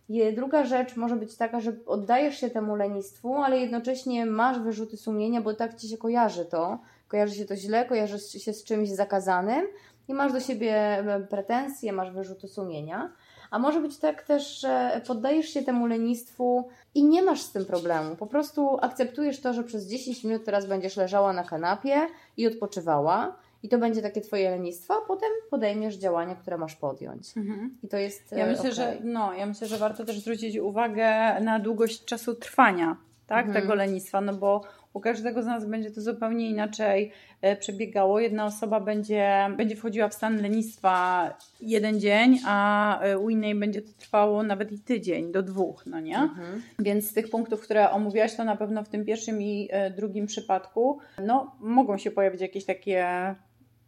I 0.09 0.33
druga 0.33 0.65
rzecz 0.65 0.97
może 0.97 1.17
być 1.17 1.37
taka, 1.37 1.61
że 1.61 1.73
oddajesz 1.87 2.39
się 2.39 2.51
temu 2.51 2.77
lenistwu, 2.77 3.35
ale 3.35 3.59
jednocześnie 3.59 4.27
masz 4.27 4.59
wyrzuty 4.59 4.97
sumienia, 4.97 5.41
bo 5.41 5.55
tak 5.55 5.75
Ci 5.75 5.89
się 5.89 5.99
kojarzy 5.99 6.45
to. 6.45 6.79
Kojarzy 7.15 7.35
się 7.35 7.45
to 7.45 7.57
źle, 7.57 7.85
kojarzy 7.85 8.19
się 8.19 8.53
z 8.53 8.65
czymś 8.65 8.89
zakazanym, 8.89 9.67
i 10.09 10.15
masz 10.15 10.33
do 10.33 10.41
siebie 10.41 11.05
pretensje, 11.31 11.93
masz 11.93 12.11
wyrzuty 12.11 12.49
sumienia. 12.49 13.13
A 13.51 13.59
może 13.59 13.81
być 13.81 13.99
tak 13.99 14.23
też, 14.23 14.61
że 14.61 15.01
poddajesz 15.07 15.49
się 15.49 15.63
temu 15.63 15.87
lenistwu 15.87 16.69
i 16.95 17.05
nie 17.05 17.23
masz 17.23 17.43
z 17.43 17.53
tym 17.53 17.65
problemu. 17.65 18.17
Po 18.17 18.27
prostu 18.27 18.79
akceptujesz 18.83 19.41
to, 19.41 19.53
że 19.53 19.65
przez 19.65 19.87
10 19.87 20.25
minut 20.25 20.45
teraz 20.45 20.67
będziesz 20.67 20.97
leżała 20.97 21.33
na 21.33 21.45
kanapie 21.45 22.07
i 22.37 22.47
odpoczywała. 22.47 23.37
I 23.63 23.69
to 23.69 23.79
będzie 23.79 24.03
takie 24.03 24.21
twoje 24.21 24.51
lenistwo, 24.51 24.95
a 24.95 25.07
potem 25.07 25.31
podejmiesz 25.51 25.97
działania, 25.97 26.35
które 26.35 26.59
masz 26.59 26.75
podjąć. 26.75 27.37
Mhm. 27.37 27.79
I 27.83 27.89
to 27.89 27.97
jest. 27.97 28.33
Ja 28.33 28.47
myślę, 28.47 28.61
okay. 28.61 28.73
że 28.73 28.97
no, 29.05 29.35
ja 29.35 29.47
myślę, 29.47 29.67
że 29.67 29.79
warto 29.79 30.05
też 30.05 30.21
zwrócić 30.21 30.57
uwagę 30.57 31.41
na 31.41 31.61
długość 31.61 32.05
czasu 32.05 32.35
trwania 32.35 32.97
tak, 33.27 33.47
mhm. 33.47 33.63
tego 33.63 33.75
lenistwa, 33.75 34.21
no 34.21 34.35
bo 34.35 34.63
u 34.95 35.01
każdego 35.01 35.43
z 35.43 35.47
nas 35.47 35.67
będzie 35.67 35.91
to 35.91 36.01
zupełnie 36.01 36.51
inaczej 36.51 37.13
e, 37.41 37.57
przebiegało. 37.57 38.21
Jedna 38.21 38.45
osoba 38.45 38.81
będzie, 38.81 39.51
będzie 39.57 39.77
wchodziła 39.77 40.09
w 40.09 40.15
stan 40.15 40.43
lenistwa 40.43 41.31
jeden 41.61 42.01
dzień, 42.01 42.39
a 42.47 43.01
e, 43.01 43.19
u 43.19 43.31
innej 43.31 43.55
będzie 43.55 43.83
to 43.83 43.93
trwało 43.99 44.43
nawet 44.43 44.73
i 44.73 44.79
tydzień 44.79 45.33
do 45.33 45.43
dwóch, 45.43 45.87
no 45.87 46.01
nie? 46.01 46.19
Mhm. 46.19 46.63
Więc 46.79 47.11
z 47.11 47.15
tych 47.15 47.31
punktów, 47.31 47.61
które 47.61 47.91
omówiłaś, 47.91 48.35
to 48.37 48.45
na 48.45 48.57
pewno 48.57 48.85
w 48.85 48.89
tym 48.89 49.05
pierwszym 49.05 49.43
i 49.43 49.69
e, 49.71 49.91
drugim 49.91 50.27
przypadku, 50.27 50.99
no 51.25 51.57
mogą 51.61 51.99
się 51.99 52.11
pojawić 52.11 52.41
jakieś 52.41 52.65
takie 52.65 53.07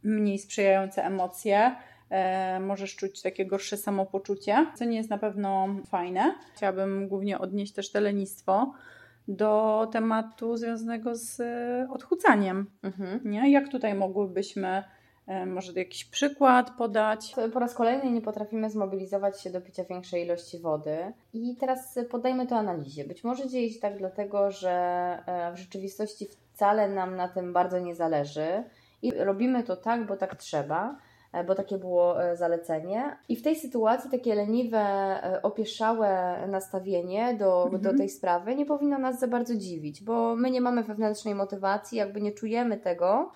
mniej 0.02 0.38
sprzyjające 0.38 1.04
emocje. 1.04 1.76
możesz 2.60 2.96
czuć 2.96 3.22
takie 3.22 3.46
gorsze 3.46 3.76
samopoczucie, 3.76 4.66
co 4.74 4.84
nie 4.84 4.96
jest 4.96 5.10
na 5.10 5.18
pewno 5.18 5.68
fajne. 5.86 6.34
Chciałabym 6.54 7.08
głównie 7.08 7.38
odnieść 7.38 7.72
też 7.72 7.92
te 7.92 8.00
lenistwo 8.00 8.72
do 9.28 9.86
tematu 9.92 10.56
związanego 10.56 11.14
z 11.14 11.40
e, 11.40 11.88
odchudzaniem. 11.90 12.70
Mhm. 12.82 13.20
Nie? 13.24 13.50
Jak 13.50 13.68
tutaj 13.68 13.94
mogłybyśmy 13.94 14.84
E, 15.26 15.46
może 15.46 15.72
jakiś 15.72 16.04
przykład 16.04 16.70
podać? 16.70 17.34
Po 17.52 17.58
raz 17.58 17.74
kolejny 17.74 18.10
nie 18.10 18.22
potrafimy 18.22 18.70
zmobilizować 18.70 19.42
się 19.42 19.50
do 19.50 19.60
picia 19.60 19.84
większej 19.84 20.24
ilości 20.24 20.58
wody. 20.58 21.12
I 21.32 21.56
teraz 21.56 21.98
poddajmy 22.10 22.46
to 22.46 22.56
analizie. 22.56 23.04
Być 23.04 23.24
może 23.24 23.48
dzieje 23.48 23.70
się 23.70 23.80
tak 23.80 23.98
dlatego, 23.98 24.50
że 24.50 24.70
e, 25.26 25.52
w 25.52 25.56
rzeczywistości 25.56 26.26
wcale 26.26 26.88
nam 26.88 27.16
na 27.16 27.28
tym 27.28 27.52
bardzo 27.52 27.78
nie 27.78 27.94
zależy 27.94 28.64
i 29.02 29.10
robimy 29.10 29.62
to 29.62 29.76
tak, 29.76 30.06
bo 30.06 30.16
tak 30.16 30.36
trzeba 30.36 30.96
bo 31.46 31.54
takie 31.54 31.78
było 31.78 32.16
zalecenie. 32.34 33.16
I 33.28 33.36
w 33.36 33.42
tej 33.42 33.56
sytuacji 33.56 34.10
takie 34.10 34.34
leniwe, 34.34 34.82
opieszałe 35.42 36.38
nastawienie 36.48 37.34
do, 37.34 37.64
mhm. 37.64 37.82
do 37.82 37.94
tej 37.94 38.08
sprawy 38.08 38.56
nie 38.56 38.66
powinno 38.66 38.98
nas 38.98 39.20
za 39.20 39.28
bardzo 39.28 39.54
dziwić, 39.54 40.02
bo 40.02 40.36
my 40.36 40.50
nie 40.50 40.60
mamy 40.60 40.82
wewnętrznej 40.82 41.34
motywacji, 41.34 41.98
jakby 41.98 42.20
nie 42.20 42.32
czujemy 42.32 42.76
tego, 42.76 43.32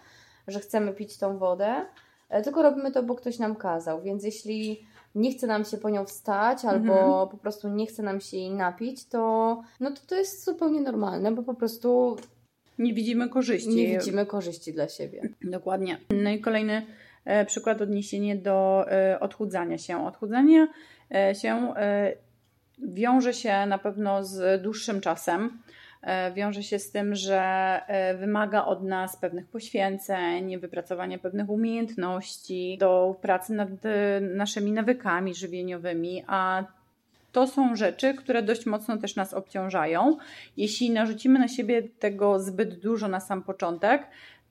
że 0.48 0.60
chcemy 0.60 0.92
pić 0.92 1.18
tą 1.18 1.38
wodę, 1.38 1.86
e, 2.28 2.42
tylko 2.42 2.62
robimy 2.62 2.92
to, 2.92 3.02
bo 3.02 3.14
ktoś 3.14 3.38
nam 3.38 3.56
kazał. 3.56 4.02
Więc 4.02 4.24
jeśli 4.24 4.86
nie 5.14 5.32
chce 5.32 5.46
nam 5.46 5.64
się 5.64 5.78
po 5.78 5.90
nią 5.90 6.04
wstać 6.04 6.64
albo 6.64 6.92
mhm. 6.92 7.28
po 7.28 7.36
prostu 7.36 7.68
nie 7.68 7.86
chce 7.86 8.02
nam 8.02 8.20
się 8.20 8.36
jej 8.36 8.50
napić, 8.50 9.08
to, 9.08 9.62
no 9.80 9.90
to 9.90 10.00
to 10.06 10.14
jest 10.14 10.44
zupełnie 10.44 10.80
normalne, 10.80 11.32
bo 11.32 11.42
po 11.42 11.54
prostu 11.54 12.16
nie 12.78 12.94
widzimy 12.94 13.28
korzyści. 13.28 13.74
Nie 13.74 13.98
widzimy 13.98 14.26
korzyści 14.26 14.72
dla 14.72 14.88
siebie. 14.88 15.28
Dokładnie. 15.42 16.00
No 16.10 16.30
i 16.30 16.40
kolejny 16.40 16.72
e, 16.72 16.84
przykład 17.46 17.80
odniesienie 17.82 18.36
do 18.36 18.86
e, 18.90 19.20
odchudzania 19.20 19.78
się. 19.78 20.06
Odchudzanie 20.06 20.68
e, 21.14 21.34
się 21.34 21.74
e, 21.76 22.12
wiąże 22.78 23.34
się 23.34 23.66
na 23.66 23.78
pewno 23.78 24.24
z 24.24 24.62
dłuższym 24.62 25.00
czasem. 25.00 25.62
E, 26.02 26.32
wiąże 26.32 26.62
się 26.62 26.78
z 26.78 26.90
tym, 26.90 27.14
że 27.14 27.40
e, 27.86 28.14
wymaga 28.14 28.64
od 28.64 28.84
nas 28.84 29.16
pewnych 29.16 29.46
poświęceń, 29.46 30.58
wypracowania 30.58 31.18
pewnych 31.18 31.50
umiejętności, 31.50 32.76
do 32.80 33.18
pracy 33.22 33.52
nad 33.52 33.68
e, 33.68 34.20
naszymi 34.20 34.72
nawykami 34.72 35.34
żywieniowymi, 35.34 36.24
a 36.26 36.64
to 37.32 37.46
są 37.46 37.76
rzeczy, 37.76 38.14
które 38.14 38.42
dość 38.42 38.66
mocno 38.66 38.96
też 38.96 39.16
nas 39.16 39.34
obciążają. 39.34 40.16
Jeśli 40.56 40.90
narzucimy 40.90 41.38
na 41.38 41.48
siebie 41.48 41.82
tego 41.98 42.40
zbyt 42.40 42.80
dużo 42.80 43.08
na 43.08 43.20
sam 43.20 43.42
początek, 43.42 44.06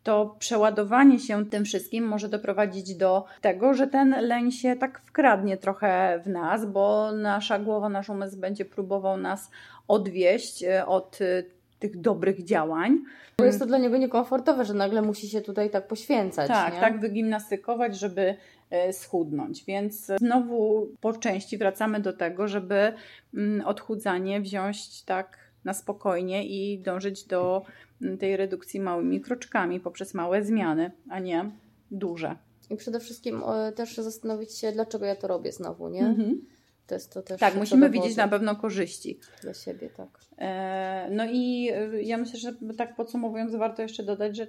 to 0.09 0.35
przeładowanie 0.39 1.19
się 1.19 1.45
tym 1.45 1.65
wszystkim 1.65 2.03
może 2.07 2.29
doprowadzić 2.29 2.95
do 2.95 3.25
tego, 3.41 3.73
że 3.73 3.87
ten 3.87 4.15
leń 4.21 4.51
się 4.51 4.75
tak 4.75 4.99
wkradnie 4.99 5.57
trochę 5.57 6.21
w 6.25 6.29
nas, 6.29 6.65
bo 6.65 7.11
nasza 7.11 7.59
głowa, 7.59 7.89
nasz 7.89 8.09
umysł 8.09 8.37
będzie 8.37 8.65
próbował 8.65 9.17
nas 9.17 9.51
odwieść 9.87 10.63
e, 10.63 10.85
od 10.85 11.19
e, 11.21 11.43
tych 11.79 12.01
dobrych 12.01 12.43
działań. 12.43 12.97
Bo 13.37 13.45
jest 13.45 13.59
to 13.59 13.65
dla 13.65 13.77
niego 13.77 13.97
niekomfortowe, 13.97 14.65
że 14.65 14.73
nagle 14.73 15.01
musi 15.01 15.29
się 15.29 15.41
tutaj 15.41 15.69
tak 15.69 15.87
poświęcać. 15.87 16.47
Tak, 16.47 16.73
nie? 16.73 16.79
tak 16.79 16.99
wygimnastykować, 16.99 17.99
żeby 17.99 18.35
e, 18.69 18.93
schudnąć. 18.93 19.65
Więc 19.65 20.05
znowu 20.05 20.87
po 21.01 21.13
części 21.13 21.57
wracamy 21.57 21.99
do 21.99 22.13
tego, 22.13 22.47
żeby 22.47 22.93
mm, 23.33 23.67
odchudzanie 23.67 24.41
wziąć 24.41 25.03
tak 25.03 25.48
na 25.63 25.73
spokojnie 25.73 26.47
i 26.47 26.79
dążyć 26.79 27.23
do 27.23 27.65
mm, 28.01 28.17
tej 28.17 28.37
redukcji 28.37 28.79
małymi 28.79 29.21
kroczkami 29.21 29.79
poprzez 29.79 30.13
małe 30.13 30.43
zmiany, 30.43 30.91
a 31.09 31.19
nie 31.19 31.51
duże. 31.91 32.35
I 32.69 32.75
przede 32.75 32.99
wszystkim 32.99 33.41
też 33.75 33.97
zastanowić 33.97 34.57
się, 34.57 34.71
dlaczego 34.71 35.05
ja 35.05 35.15
to 35.15 35.27
robię 35.27 35.51
znowu, 35.51 35.89
nie? 35.89 36.05
Mhm. 36.05 36.41
To 36.87 36.95
jest 36.95 37.13
to 37.13 37.21
też. 37.21 37.39
Tak, 37.39 37.55
musimy 37.55 37.89
widzieć 37.89 38.15
na 38.15 38.27
pewno 38.27 38.55
korzyści. 38.55 39.19
Dla 39.41 39.53
siebie, 39.53 39.89
tak. 39.89 40.19
E, 40.37 41.09
no 41.11 41.25
i 41.31 41.69
e, 41.73 42.01
ja 42.01 42.17
myślę, 42.17 42.39
że 42.39 42.53
tak 42.77 42.95
podsumowując, 42.95 43.55
warto 43.55 43.81
jeszcze 43.81 44.03
dodać, 44.03 44.37
że 44.37 44.47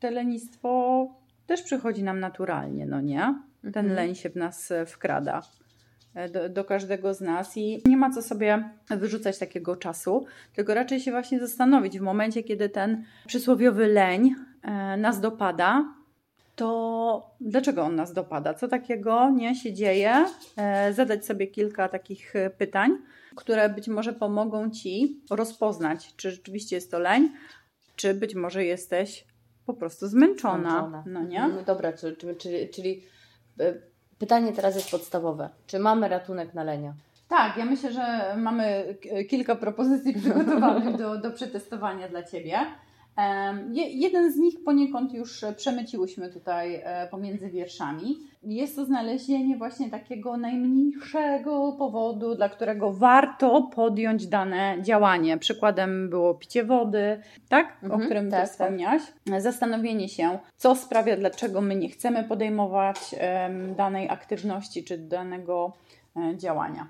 te 0.00 0.10
lenistwo 0.10 1.06
też 1.46 1.62
przychodzi 1.62 2.02
nam 2.02 2.20
naturalnie, 2.20 2.86
no 2.86 3.00
nie? 3.00 3.42
Ten 3.62 3.86
mhm. 3.86 3.94
leń 3.94 4.14
się 4.14 4.30
w 4.30 4.36
nas 4.36 4.70
e, 4.70 4.86
wkrada. 4.86 5.42
Do, 6.32 6.48
do, 6.48 6.64
każdego 6.64 7.14
z 7.14 7.20
nas 7.20 7.56
i 7.56 7.82
nie 7.86 7.96
ma 7.96 8.10
co 8.10 8.22
sobie 8.22 8.70
wyrzucać 8.90 9.38
takiego 9.38 9.76
czasu, 9.76 10.26
tylko 10.54 10.74
raczej 10.74 11.00
się 11.00 11.10
właśnie 11.10 11.40
zastanowić 11.40 11.98
w 11.98 12.02
momencie, 12.02 12.42
kiedy 12.42 12.68
ten 12.68 13.04
przysłowiowy 13.26 13.86
leń 13.86 14.34
nas 14.98 15.20
dopada, 15.20 15.84
to 16.58 17.30
dlaczego 17.40 17.82
on 17.82 17.94
nas 17.94 18.12
dopada? 18.12 18.54
Co 18.54 18.68
takiego 18.68 19.30
nie 19.30 19.54
się 19.54 19.72
dzieje? 19.72 20.26
E, 20.56 20.92
zadać 20.92 21.26
sobie 21.26 21.46
kilka 21.46 21.88
takich 21.88 22.36
e, 22.36 22.50
pytań, 22.50 22.98
które 23.36 23.68
być 23.68 23.88
może 23.88 24.12
pomogą 24.12 24.70
Ci 24.70 25.20
rozpoznać, 25.30 26.16
czy 26.16 26.30
rzeczywiście 26.30 26.76
jest 26.76 26.90
to 26.90 26.98
leń, 26.98 27.32
czy 27.96 28.14
być 28.14 28.34
może 28.34 28.64
jesteś 28.64 29.24
po 29.66 29.74
prostu 29.74 30.08
zmęczona. 30.08 30.70
zmęczona. 30.70 31.04
No 31.06 31.22
nie? 31.22 31.48
No 31.48 31.62
dobra, 31.62 31.92
czyli, 31.92 32.16
czyli, 32.16 32.68
czyli 32.68 33.02
e, 33.60 33.74
pytanie 34.18 34.52
teraz 34.52 34.74
jest 34.76 34.90
podstawowe. 34.90 35.48
Czy 35.66 35.78
mamy 35.78 36.08
ratunek 36.08 36.54
na 36.54 36.64
lenia? 36.64 36.94
Tak, 37.28 37.56
ja 37.56 37.64
myślę, 37.64 37.92
że 37.92 38.34
mamy 38.36 38.94
kilka 39.30 39.56
propozycji 39.56 40.14
przygotowanych 40.20 40.96
do, 40.96 41.18
do 41.18 41.30
przetestowania 41.30 42.08
dla 42.08 42.22
Ciebie. 42.22 42.60
Jeden 43.72 44.32
z 44.32 44.36
nich 44.36 44.64
poniekąd 44.64 45.14
już 45.14 45.44
przemyciłyśmy 45.56 46.32
tutaj 46.32 46.80
e, 46.84 47.08
pomiędzy 47.10 47.50
wierszami. 47.50 48.16
Jest 48.42 48.76
to 48.76 48.84
znalezienie 48.84 49.56
właśnie 49.56 49.90
takiego 49.90 50.36
najmniejszego 50.36 51.72
powodu, 51.78 52.34
dla 52.34 52.48
którego 52.48 52.92
warto 52.92 53.62
podjąć 53.74 54.26
dane 54.26 54.78
działanie. 54.82 55.38
Przykładem 55.38 56.10
było 56.10 56.34
picie 56.34 56.64
wody, 56.64 57.22
tak? 57.48 57.78
Mhm, 57.82 58.00
o 58.00 58.04
którym 58.04 58.30
tak, 58.30 58.48
wspomniałaś. 58.48 59.02
Tak. 59.24 59.42
Zastanowienie 59.42 60.08
się, 60.08 60.38
co 60.56 60.76
sprawia, 60.76 61.16
dlaczego 61.16 61.60
my 61.60 61.76
nie 61.76 61.88
chcemy 61.88 62.24
podejmować 62.24 62.98
danej 63.76 64.08
aktywności 64.08 64.84
czy 64.84 64.98
danego 64.98 65.72
e, 66.16 66.36
działania. 66.36 66.86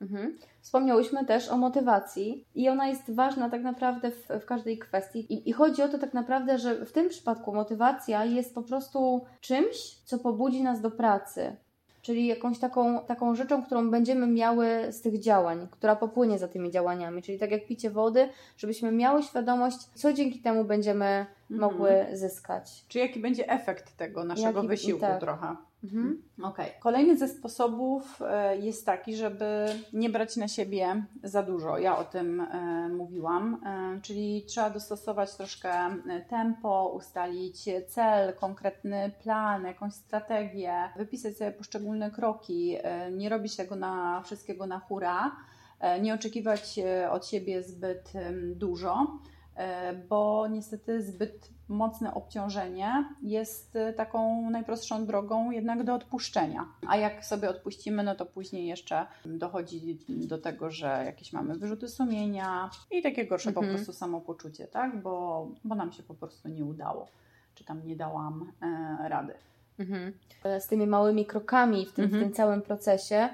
Mhm. 0.00 0.38
Wspomniałyśmy 0.68 1.24
też 1.24 1.48
o 1.48 1.56
motywacji 1.56 2.44
i 2.54 2.68
ona 2.68 2.88
jest 2.88 3.10
ważna 3.14 3.50
tak 3.50 3.62
naprawdę 3.62 4.10
w, 4.10 4.28
w 4.40 4.44
każdej 4.44 4.78
kwestii. 4.78 5.32
I, 5.32 5.48
I, 5.50 5.52
chodzi 5.52 5.82
o 5.82 5.88
to 5.88 5.98
tak 5.98 6.14
naprawdę, 6.14 6.58
że 6.58 6.86
w 6.86 6.92
tym 6.92 7.08
przypadku 7.08 7.54
motywacja 7.54 8.24
jest 8.24 8.54
po 8.54 8.62
prostu 8.62 9.24
czymś, 9.40 9.94
co 10.04 10.18
pobudzi 10.18 10.62
nas 10.62 10.80
do 10.80 10.90
pracy. 10.90 11.56
Czyli 12.02 12.26
jakąś 12.26 12.58
taką, 12.58 13.00
taką 13.04 13.34
rzeczą, 13.34 13.62
którą 13.62 13.90
będziemy 13.90 14.26
miały 14.26 14.68
z 14.90 15.00
tych 15.00 15.20
działań, 15.20 15.68
która 15.70 15.96
popłynie 15.96 16.38
za 16.38 16.48
tymi 16.48 16.70
działaniami. 16.70 17.22
Czyli 17.22 17.38
tak 17.38 17.50
jak 17.50 17.66
picie 17.66 17.90
wody, 17.90 18.28
żebyśmy 18.56 18.92
miały 18.92 19.22
świadomość, 19.22 19.78
co 19.94 20.12
dzięki 20.12 20.38
temu 20.38 20.64
będziemy 20.64 21.26
mhm. 21.50 21.60
mogły 21.60 22.06
zyskać. 22.12 22.84
Czy 22.88 22.98
jaki 22.98 23.20
będzie 23.20 23.48
efekt 23.48 23.96
tego 23.96 24.24
naszego 24.24 24.58
jaki, 24.58 24.68
wysiłku 24.68 25.00
tak. 25.00 25.20
trochę. 25.20 25.56
Mhm. 25.84 26.22
Okay. 26.42 26.66
Kolejny 26.80 27.18
ze 27.18 27.28
sposobów 27.28 28.22
e, 28.22 28.56
jest 28.56 28.86
taki, 28.86 29.16
żeby 29.16 29.66
nie 29.92 30.10
brać 30.10 30.36
na 30.36 30.48
siebie 30.48 31.04
za 31.22 31.42
dużo. 31.42 31.78
Ja 31.78 31.98
o 31.98 32.04
tym 32.04 32.40
e, 32.40 32.88
mówiłam, 32.88 33.60
e, 33.66 34.00
czyli 34.02 34.44
trzeba 34.46 34.70
dostosować 34.70 35.36
troszkę 35.36 35.72
tempo, 36.28 36.92
ustalić 36.94 37.64
cel, 37.88 38.34
konkretny 38.34 39.10
plan, 39.22 39.64
jakąś 39.64 39.94
strategię, 39.94 40.72
wypisać 40.96 41.36
sobie 41.36 41.52
poszczególne 41.52 42.10
kroki, 42.10 42.76
nie 43.12 43.28
robić 43.28 43.56
tego 43.56 43.76
na 43.76 44.22
wszystkiego 44.22 44.66
na 44.66 44.78
hura, 44.78 45.36
nie 46.02 46.14
oczekiwać 46.14 46.80
od 47.10 47.26
siebie 47.26 47.62
zbyt 47.62 48.12
dużo 48.54 49.18
bo 50.08 50.48
niestety 50.48 51.02
zbyt 51.02 51.50
mocne 51.68 52.14
obciążenie 52.14 53.04
jest 53.22 53.76
y, 53.76 53.92
taką 53.92 54.50
najprostszą 54.50 55.06
drogą 55.06 55.50
jednak 55.50 55.84
do 55.84 55.94
odpuszczenia. 55.94 56.66
A 56.86 56.96
jak 56.96 57.24
sobie 57.24 57.50
odpuścimy, 57.50 58.02
no 58.02 58.14
to 58.14 58.26
później 58.26 58.66
jeszcze 58.66 59.06
dochodzi 59.24 59.98
do 60.08 60.38
tego, 60.38 60.70
że 60.70 61.02
jakieś 61.06 61.32
mamy 61.32 61.58
wyrzuty 61.58 61.88
sumienia 61.88 62.70
i 62.90 63.02
takie 63.02 63.26
gorsze 63.26 63.48
mhm. 63.48 63.66
po 63.66 63.74
prostu 63.74 63.92
samopoczucie, 63.92 64.66
tak? 64.66 65.02
Bo, 65.02 65.48
bo 65.64 65.74
nam 65.74 65.92
się 65.92 66.02
po 66.02 66.14
prostu 66.14 66.48
nie 66.48 66.64
udało, 66.64 67.08
czy 67.54 67.64
tam 67.64 67.86
nie 67.86 67.96
dałam 67.96 68.52
e, 68.62 69.08
rady. 69.08 69.34
Mhm. 69.78 70.12
Z 70.60 70.66
tymi 70.66 70.86
małymi 70.86 71.26
krokami 71.26 71.86
w 71.86 71.92
tym, 71.92 72.04
mhm. 72.04 72.22
w 72.22 72.24
tym 72.24 72.34
całym 72.34 72.62
procesie 72.62 73.16
e, 73.16 73.30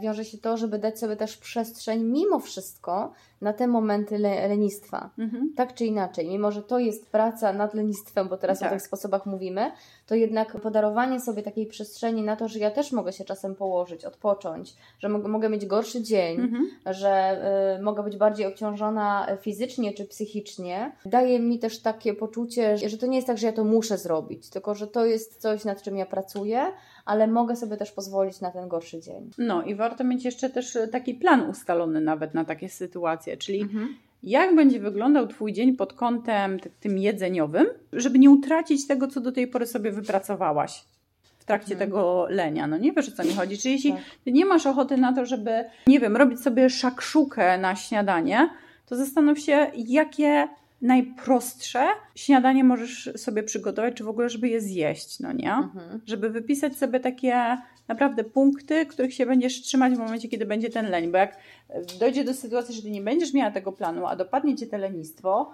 wiąże 0.00 0.24
się 0.24 0.38
to, 0.38 0.56
żeby 0.56 0.78
dać 0.78 0.98
sobie 0.98 1.16
też 1.16 1.36
przestrzeń 1.36 2.04
mimo 2.04 2.38
wszystko 2.38 3.12
na 3.40 3.52
te 3.52 3.66
momenty 3.66 4.18
le 4.18 4.48
lenistwa. 4.48 5.10
Mhm. 5.18 5.52
Tak 5.56 5.74
czy 5.74 5.84
inaczej, 5.84 6.28
mimo 6.28 6.52
że 6.52 6.62
to 6.62 6.78
jest 6.78 7.10
praca 7.10 7.52
nad 7.52 7.74
lenistwem, 7.74 8.28
bo 8.28 8.36
teraz 8.36 8.58
tak. 8.58 8.68
o 8.68 8.74
tych 8.74 8.82
sposobach 8.82 9.26
mówimy, 9.26 9.72
to 10.06 10.14
jednak 10.14 10.60
podarowanie 10.60 11.20
sobie 11.20 11.42
takiej 11.42 11.66
przestrzeni 11.66 12.22
na 12.22 12.36
to, 12.36 12.48
że 12.48 12.58
ja 12.58 12.70
też 12.70 12.92
mogę 12.92 13.12
się 13.12 13.24
czasem 13.24 13.54
położyć, 13.54 14.04
odpocząć, 14.04 14.74
że 14.98 15.08
mogę, 15.08 15.28
mogę 15.28 15.48
mieć 15.48 15.66
gorszy 15.66 16.02
dzień, 16.02 16.40
mhm. 16.40 16.70
że 16.86 17.40
y, 17.78 17.82
mogę 17.82 18.02
być 18.02 18.16
bardziej 18.16 18.46
obciążona 18.46 19.26
fizycznie 19.40 19.92
czy 19.92 20.04
psychicznie, 20.04 20.92
daje 21.04 21.40
mi 21.40 21.58
też 21.58 21.82
takie 21.82 22.14
poczucie, 22.14 22.78
że 22.88 22.98
to 22.98 23.06
nie 23.06 23.16
jest 23.16 23.26
tak, 23.26 23.38
że 23.38 23.46
ja 23.46 23.52
to 23.52 23.64
muszę 23.64 23.98
zrobić, 23.98 24.50
tylko 24.50 24.74
że 24.74 24.86
to 24.86 25.06
jest 25.06 25.40
coś, 25.40 25.64
nad 25.64 25.82
czym 25.82 25.96
ja 25.96 26.06
pracuję, 26.06 26.72
ale 27.08 27.26
mogę 27.26 27.56
sobie 27.56 27.76
też 27.76 27.92
pozwolić 27.92 28.40
na 28.40 28.50
ten 28.50 28.68
gorszy 28.68 29.00
dzień. 29.00 29.30
No 29.38 29.62
i 29.62 29.74
warto 29.74 30.04
mieć 30.04 30.24
jeszcze 30.24 30.50
też 30.50 30.78
taki 30.92 31.14
plan 31.14 31.50
ustalony 31.50 32.00
nawet 32.00 32.34
na 32.34 32.44
takie 32.44 32.68
sytuacje 32.68 33.36
czyli 33.36 33.60
mhm. 33.60 33.96
jak 34.22 34.54
będzie 34.54 34.80
wyglądał 34.80 35.26
Twój 35.26 35.52
dzień 35.52 35.76
pod 35.76 35.92
kątem 35.92 36.58
tym 36.80 36.98
jedzeniowym, 36.98 37.66
żeby 37.92 38.18
nie 38.18 38.30
utracić 38.30 38.86
tego, 38.86 39.08
co 39.08 39.20
do 39.20 39.32
tej 39.32 39.46
pory 39.46 39.66
sobie 39.66 39.92
wypracowałaś 39.92 40.84
w 41.38 41.44
trakcie 41.44 41.72
mhm. 41.72 41.90
tego 41.90 42.26
lenia. 42.30 42.66
No 42.66 42.78
nie 42.78 42.92
wiesz, 42.92 43.08
o 43.08 43.12
co 43.12 43.24
mi 43.24 43.32
chodzi. 43.32 43.58
Czyli 43.58 43.74
jeśli 43.74 43.92
tak. 43.92 44.02
nie 44.26 44.44
masz 44.44 44.66
ochoty 44.66 44.96
na 44.96 45.12
to, 45.12 45.26
żeby, 45.26 45.64
nie 45.86 46.00
wiem, 46.00 46.16
robić 46.16 46.40
sobie 46.40 46.70
szakszukę 46.70 47.58
na 47.58 47.76
śniadanie, 47.76 48.50
to 48.86 48.96
zastanów 48.96 49.38
się, 49.38 49.66
jakie 49.74 50.48
najprostsze 50.82 51.86
śniadanie 52.14 52.64
możesz 52.64 53.10
sobie 53.16 53.42
przygotować, 53.42 53.94
czy 53.94 54.04
w 54.04 54.08
ogóle, 54.08 54.28
żeby 54.28 54.48
je 54.48 54.60
zjeść, 54.60 55.20
no 55.20 55.32
nie? 55.32 55.52
Mhm. 55.52 56.00
Żeby 56.06 56.30
wypisać 56.30 56.76
sobie 56.76 57.00
takie 57.00 57.58
naprawdę 57.88 58.24
punkty, 58.24 58.86
których 58.86 59.14
się 59.14 59.26
będziesz 59.26 59.62
trzymać 59.62 59.94
w 59.94 59.98
momencie, 59.98 60.28
kiedy 60.28 60.46
będzie 60.46 60.70
ten 60.70 60.90
leń, 60.90 61.10
bo 61.10 61.18
jak 61.18 61.36
dojdzie 62.00 62.24
do 62.24 62.34
sytuacji, 62.34 62.74
że 62.74 62.82
ty 62.82 62.90
nie 62.90 63.00
będziesz 63.00 63.34
miała 63.34 63.50
tego 63.50 63.72
planu, 63.72 64.06
a 64.06 64.16
dopadnie 64.16 64.56
cię 64.56 64.66
te 64.66 64.78
lenistwo, 64.78 65.52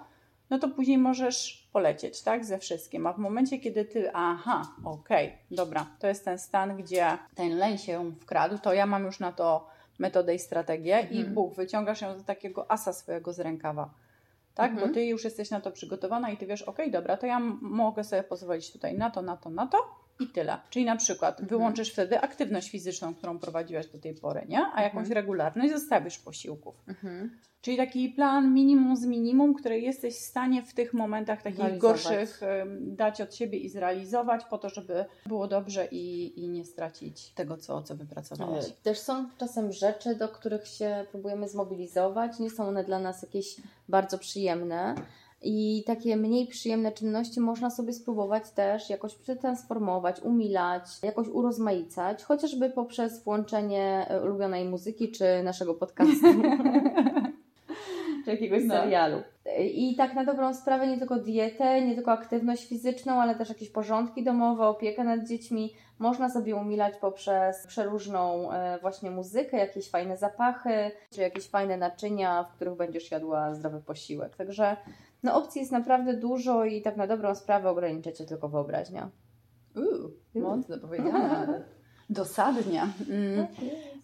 no 0.49 0.59
to 0.59 0.69
później 0.69 0.97
możesz 0.97 1.67
polecieć, 1.73 2.21
tak, 2.21 2.45
ze 2.45 2.57
wszystkim. 2.57 3.07
A 3.07 3.13
w 3.13 3.17
momencie, 3.17 3.59
kiedy 3.59 3.85
ty, 3.85 4.11
aha, 4.13 4.67
okej, 4.83 5.27
okay, 5.27 5.39
dobra, 5.51 5.85
to 5.99 6.07
jest 6.07 6.25
ten 6.25 6.39
stan, 6.39 6.77
gdzie 6.77 7.05
ten 7.35 7.57
leń 7.57 7.77
się 7.77 8.11
wkradł, 8.21 8.57
to 8.57 8.73
ja 8.73 8.85
mam 8.85 9.05
już 9.05 9.19
na 9.19 9.31
to 9.31 9.67
metodę 9.99 10.35
i 10.35 10.39
strategię 10.39 10.97
mhm. 10.97 11.21
i 11.21 11.23
Bóg, 11.23 11.55
wyciągasz 11.55 12.01
ją 12.01 12.17
do 12.17 12.23
takiego 12.23 12.71
asa 12.71 12.93
swojego 12.93 13.33
z 13.33 13.39
rękawa 13.39 13.89
tak? 14.55 14.71
Mhm. 14.71 14.87
Bo 14.87 14.93
ty 14.93 15.05
już 15.05 15.23
jesteś 15.23 15.49
na 15.49 15.61
to 15.61 15.71
przygotowana 15.71 16.29
i 16.29 16.37
ty 16.37 16.45
wiesz, 16.45 16.61
ok, 16.61 16.77
dobra, 16.91 17.17
to 17.17 17.27
ja 17.27 17.39
mogę 17.61 18.03
sobie 18.03 18.23
pozwolić 18.23 18.71
tutaj 18.71 18.97
na 18.97 19.09
to, 19.09 19.21
na 19.21 19.37
to, 19.37 19.49
na 19.49 19.67
to 19.67 20.04
i 20.19 20.27
tyle. 20.27 20.57
Czyli 20.69 20.85
na 20.85 20.95
przykład 20.95 21.39
mhm. 21.39 21.49
wyłączysz 21.49 21.91
wtedy 21.91 22.19
aktywność 22.19 22.69
fizyczną, 22.69 23.15
którą 23.15 23.39
prowadziłaś 23.39 23.87
do 23.87 23.99
tej 23.99 24.13
pory, 24.13 24.45
nie? 24.49 24.65
A 24.73 24.83
jakąś 24.83 25.07
mhm. 25.07 25.13
regularność 25.13 25.73
zostawisz 25.73 26.19
posiłków. 26.19 26.75
Mhm. 26.87 27.39
Czyli 27.61 27.77
taki 27.77 28.09
plan 28.09 28.53
minimum 28.53 28.97
z 28.97 29.05
minimum, 29.05 29.53
który 29.53 29.79
jesteś 29.79 30.15
w 30.15 30.25
stanie 30.25 30.63
w 30.63 30.73
tych 30.73 30.93
momentach 30.93 31.41
takich 31.41 31.77
gorszych 31.77 32.41
dać 32.81 33.21
od 33.21 33.35
siebie 33.35 33.57
i 33.57 33.69
zrealizować 33.69 34.45
po 34.49 34.57
to, 34.57 34.69
żeby 34.69 35.05
było 35.25 35.47
dobrze 35.47 35.87
i, 35.91 36.39
i 36.43 36.49
nie 36.49 36.65
stracić 36.65 37.29
tego, 37.29 37.57
co, 37.57 37.83
co 37.83 37.95
wypracowałaś. 37.95 38.65
Też 38.83 38.99
są 38.99 39.29
czasem 39.37 39.71
rzeczy, 39.71 40.15
do 40.15 40.29
których 40.29 40.67
się 40.67 41.05
próbujemy 41.11 41.47
zmobilizować. 41.49 42.39
Nie 42.39 42.49
są 42.49 42.67
one 42.67 42.83
dla 42.83 42.99
nas 42.99 43.21
jakieś 43.21 43.55
bardzo 43.89 44.17
przyjemne. 44.17 44.95
I 45.41 45.83
takie 45.87 46.17
mniej 46.17 46.47
przyjemne 46.47 46.91
czynności 46.91 47.39
można 47.39 47.69
sobie 47.69 47.93
spróbować 47.93 48.51
też 48.51 48.89
jakoś 48.89 49.15
przetransformować, 49.15 50.21
umilać, 50.21 50.83
jakoś 51.03 51.27
urozmaicać, 51.27 52.23
chociażby 52.23 52.69
poprzez 52.69 53.23
włączenie 53.23 54.09
ulubionej 54.23 54.65
muzyki 54.65 55.11
czy 55.11 55.43
naszego 55.43 55.73
podcastu. 55.73 56.27
czy 58.25 58.31
jakiegoś 58.31 58.63
no. 58.63 58.73
serialu. 58.73 59.21
I 59.59 59.95
tak 59.95 60.13
na 60.13 60.25
dobrą 60.25 60.53
sprawę 60.53 60.87
nie 60.87 60.97
tylko 60.97 61.19
dietę, 61.19 61.81
nie 61.81 61.95
tylko 61.95 62.11
aktywność 62.11 62.67
fizyczną, 62.67 63.21
ale 63.21 63.35
też 63.35 63.49
jakieś 63.49 63.69
porządki 63.69 64.23
domowe, 64.23 64.67
opiekę 64.67 65.03
nad 65.03 65.27
dziećmi 65.27 65.73
można 65.99 66.29
sobie 66.29 66.55
umilać 66.55 66.97
poprzez 66.97 67.67
przeróżną 67.67 68.51
e, 68.51 68.79
właśnie 68.79 69.11
muzykę, 69.11 69.57
jakieś 69.57 69.89
fajne 69.89 70.17
zapachy, 70.17 70.91
czy 71.11 71.21
jakieś 71.21 71.47
fajne 71.47 71.77
naczynia, 71.77 72.43
w 72.43 72.55
których 72.55 72.75
będziesz 72.75 73.11
jadła 73.11 73.53
zdrowy 73.53 73.81
posiłek. 73.81 74.35
Także 74.35 74.77
no 75.23 75.35
opcji 75.35 75.59
jest 75.59 75.71
naprawdę 75.71 76.13
dużo 76.13 76.65
i 76.65 76.81
tak 76.81 76.97
na 76.97 77.07
dobrą 77.07 77.35
sprawę 77.35 77.69
ograniczacie 77.69 78.25
tylko 78.25 78.49
wyobraźnia. 78.49 79.09
Uuu, 79.75 80.11
mocno 80.35 80.77
powiedziane. 80.77 81.63
Dosadnie. 82.09 82.87
Mm. 83.09 83.47
Tak 83.47 83.55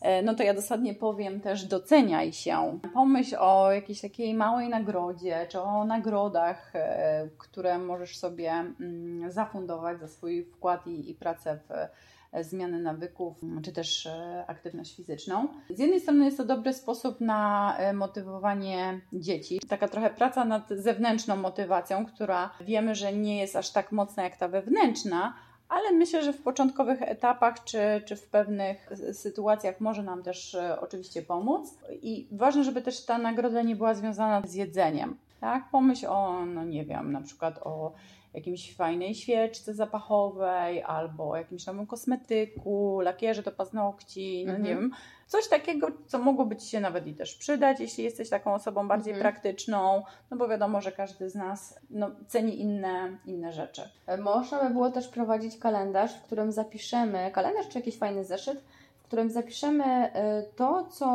e, 0.01 0.21
no 0.21 0.35
to 0.35 0.43
ja 0.43 0.53
dosadnie 0.53 0.93
powiem 0.93 1.41
też 1.41 1.65
doceniaj 1.65 2.33
się. 2.33 2.79
Pomyśl 2.93 3.35
o 3.39 3.71
jakiejś 3.71 4.01
takiej 4.01 4.33
małej 4.33 4.69
nagrodzie, 4.69 5.47
czy 5.49 5.61
o 5.61 5.85
nagrodach, 5.85 6.75
e, 6.75 7.29
które 7.37 7.77
możesz 7.77 8.17
sobie 8.17 8.51
mm, 8.51 9.31
zafundować 9.31 9.99
za 9.99 10.07
swój 10.07 10.45
wkład 10.45 10.87
i, 10.87 11.09
i 11.09 11.15
pracę 11.15 11.59
w 11.69 11.71
e, 11.71 12.43
zmiany 12.43 12.79
nawyków, 12.79 13.37
czy 13.63 13.71
też 13.71 14.09
aktywność 14.47 14.95
fizyczną. 14.95 15.47
Z 15.69 15.79
jednej 15.79 15.99
strony 15.99 16.25
jest 16.25 16.37
to 16.37 16.45
dobry 16.45 16.73
sposób 16.73 17.21
na 17.21 17.77
motywowanie 17.93 19.01
dzieci. 19.13 19.59
Taka 19.69 19.87
trochę 19.87 20.09
praca 20.09 20.45
nad 20.45 20.69
zewnętrzną 20.69 21.35
motywacją, 21.35 22.05
która 22.05 22.49
wiemy, 22.61 22.95
że 22.95 23.13
nie 23.13 23.39
jest 23.39 23.55
aż 23.55 23.69
tak 23.69 23.91
mocna 23.91 24.23
jak 24.23 24.37
ta 24.37 24.47
wewnętrzna, 24.47 25.33
ale 25.71 25.91
myślę, 25.91 26.23
że 26.23 26.33
w 26.33 26.41
początkowych 26.41 27.01
etapach 27.01 27.63
czy, 27.63 27.79
czy 28.05 28.15
w 28.15 28.27
pewnych 28.27 28.89
sytuacjach 29.13 29.81
może 29.81 30.03
nam 30.03 30.23
też 30.23 30.55
e, 30.55 30.81
oczywiście 30.81 31.21
pomóc. 31.21 31.77
I 32.01 32.27
ważne, 32.31 32.63
żeby 32.63 32.81
też 32.81 33.05
ta 33.05 33.17
nagroda 33.17 33.61
nie 33.61 33.75
była 33.75 33.93
związana 33.93 34.47
z 34.47 34.53
jedzeniem. 34.53 35.17
Tak? 35.39 35.63
Pomyśl 35.71 36.07
o, 36.07 36.45
no 36.45 36.63
nie 36.63 36.85
wiem, 36.85 37.11
na 37.11 37.21
przykład 37.21 37.59
o 37.63 37.91
jakimś 38.33 38.75
fajnej 38.75 39.15
świeczce 39.15 39.73
zapachowej 39.73 40.83
albo 40.83 41.37
jakimś 41.37 41.65
nowym 41.65 41.87
kosmetyku, 41.87 42.99
lakierze 43.01 43.43
do 43.43 43.51
paznokci, 43.51 44.43
no 44.47 44.53
nie 44.53 44.57
mhm. 44.57 44.79
wiem. 44.79 44.91
Coś 45.27 45.47
takiego, 45.47 45.87
co 46.07 46.19
mogłoby 46.19 46.55
Ci 46.55 46.69
się 46.69 46.79
nawet 46.79 47.07
i 47.07 47.13
też 47.13 47.35
przydać, 47.35 47.79
jeśli 47.79 48.03
jesteś 48.03 48.29
taką 48.29 48.53
osobą 48.53 48.87
bardziej 48.87 49.13
mhm. 49.13 49.33
praktyczną, 49.33 50.03
no 50.31 50.37
bo 50.37 50.47
wiadomo, 50.47 50.81
że 50.81 50.91
każdy 50.91 51.29
z 51.29 51.35
nas 51.35 51.79
no, 51.89 52.11
ceni 52.27 52.61
inne, 52.61 53.17
inne 53.25 53.51
rzeczy. 53.51 53.81
Można 54.19 54.63
by 54.63 54.69
było 54.69 54.91
też 54.91 55.07
prowadzić 55.07 55.57
kalendarz, 55.57 56.15
w 56.15 56.21
którym 56.21 56.51
zapiszemy, 56.51 57.31
kalendarz 57.33 57.67
czy 57.67 57.79
jakiś 57.79 57.97
fajny 57.97 58.25
zeszyt, 58.25 58.63
w 59.03 59.03
którym 59.03 59.29
zapiszemy 59.29 59.85
e, 59.85 60.43
to, 60.43 60.87
co 60.91 61.07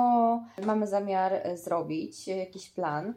mamy 0.67 0.87
zamiar 0.87 1.33
e, 1.33 1.57
zrobić, 1.57 2.29
jakiś 2.29 2.71
plan 2.71 3.15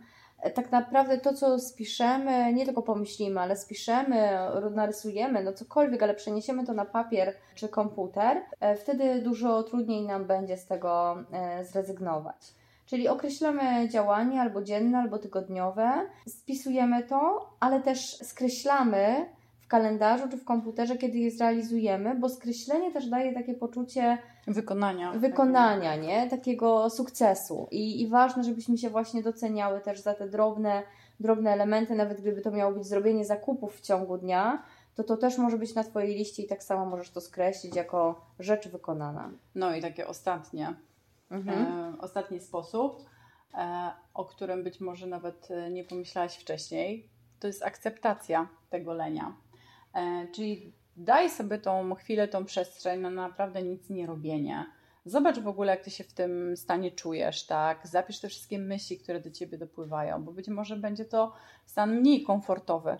tak 0.53 0.71
naprawdę 0.71 1.17
to, 1.17 1.33
co 1.33 1.59
spiszemy, 1.59 2.53
nie 2.53 2.65
tylko 2.65 2.81
pomyślimy, 2.81 3.39
ale 3.39 3.55
spiszemy, 3.55 4.29
narysujemy, 4.71 5.43
no 5.43 5.53
cokolwiek, 5.53 6.03
ale 6.03 6.15
przeniesiemy 6.15 6.65
to 6.65 6.73
na 6.73 6.85
papier 6.85 7.33
czy 7.55 7.69
komputer, 7.69 8.41
e, 8.59 8.75
wtedy 8.75 9.21
dużo 9.21 9.63
trudniej 9.63 10.05
nam 10.05 10.25
będzie 10.25 10.57
z 10.57 10.65
tego 10.65 11.17
e, 11.31 11.65
zrezygnować. 11.65 12.53
Czyli 12.85 13.07
określamy 13.07 13.89
działanie 13.89 14.41
albo 14.41 14.61
dzienne, 14.61 14.97
albo 14.97 15.17
tygodniowe, 15.17 15.91
spisujemy 16.27 17.03
to, 17.03 17.49
ale 17.59 17.81
też 17.81 18.17
skreślamy 18.17 19.25
kalendarzu 19.69 20.29
czy 20.29 20.37
w 20.37 20.45
komputerze, 20.45 20.97
kiedy 20.97 21.17
je 21.17 21.31
zrealizujemy, 21.31 22.15
bo 22.15 22.29
skreślenie 22.29 22.91
też 22.91 23.09
daje 23.09 23.33
takie 23.33 23.53
poczucie 23.53 24.17
wykonania. 24.47 25.11
Wykonania, 25.11 25.95
nie? 25.95 26.29
Takiego 26.29 26.89
sukcesu. 26.89 27.67
I, 27.71 28.01
I 28.01 28.07
ważne, 28.07 28.43
żebyśmy 28.43 28.77
się 28.77 28.89
właśnie 28.89 29.23
doceniały 29.23 29.81
też 29.81 29.99
za 29.99 30.13
te 30.13 30.29
drobne, 30.29 30.83
drobne 31.19 31.51
elementy, 31.51 31.95
nawet 31.95 32.21
gdyby 32.21 32.41
to 32.41 32.51
miało 32.51 32.73
być 32.73 32.85
zrobienie 32.85 33.25
zakupów 33.25 33.77
w 33.77 33.81
ciągu 33.81 34.17
dnia, 34.17 34.63
to 34.95 35.03
to 35.03 35.17
też 35.17 35.37
może 35.37 35.57
być 35.57 35.75
na 35.75 35.83
Twojej 35.83 36.15
liście 36.15 36.43
i 36.43 36.47
tak 36.47 36.63
samo 36.63 36.85
możesz 36.85 37.09
to 37.09 37.21
skreślić 37.21 37.75
jako 37.75 38.25
rzecz 38.39 38.67
wykonana. 38.67 39.31
No 39.55 39.75
i 39.75 39.81
takie 39.81 40.07
ostatnie, 40.07 40.75
mhm. 41.31 41.59
e, 41.59 42.01
ostatni 42.01 42.39
sposób, 42.39 43.05
e, 43.53 43.91
o 44.13 44.25
którym 44.25 44.63
być 44.63 44.79
może 44.79 45.07
nawet 45.07 45.51
e, 45.51 45.69
nie 45.71 45.83
pomyślałaś 45.83 46.37
wcześniej, 46.37 47.09
to 47.39 47.47
jest 47.47 47.63
akceptacja 47.63 48.47
tego 48.69 48.93
lenia. 48.93 49.33
E, 49.93 50.27
czyli 50.31 50.73
daj 50.97 51.29
sobie 51.29 51.57
tą 51.57 51.95
chwilę, 51.95 52.27
tą 52.27 52.45
przestrzeń 52.45 53.01
na 53.01 53.09
naprawdę 53.09 53.63
nic 53.63 53.89
nie 53.89 54.07
robienie. 54.07 54.65
Zobacz 55.05 55.39
w 55.39 55.47
ogóle, 55.47 55.71
jak 55.71 55.83
ty 55.83 55.91
się 55.91 56.03
w 56.03 56.13
tym 56.13 56.57
stanie 56.57 56.91
czujesz, 56.91 57.45
tak? 57.45 57.87
Zapisz 57.87 58.19
te 58.19 58.27
wszystkie 58.27 58.59
myśli, 58.59 58.97
które 58.97 59.19
do 59.19 59.31
ciebie 59.31 59.57
dopływają, 59.57 60.23
bo 60.23 60.31
być 60.31 60.47
może 60.47 60.77
będzie 60.77 61.05
to 61.05 61.33
stan 61.65 61.95
mniej 61.95 62.23
komfortowy, 62.23 62.97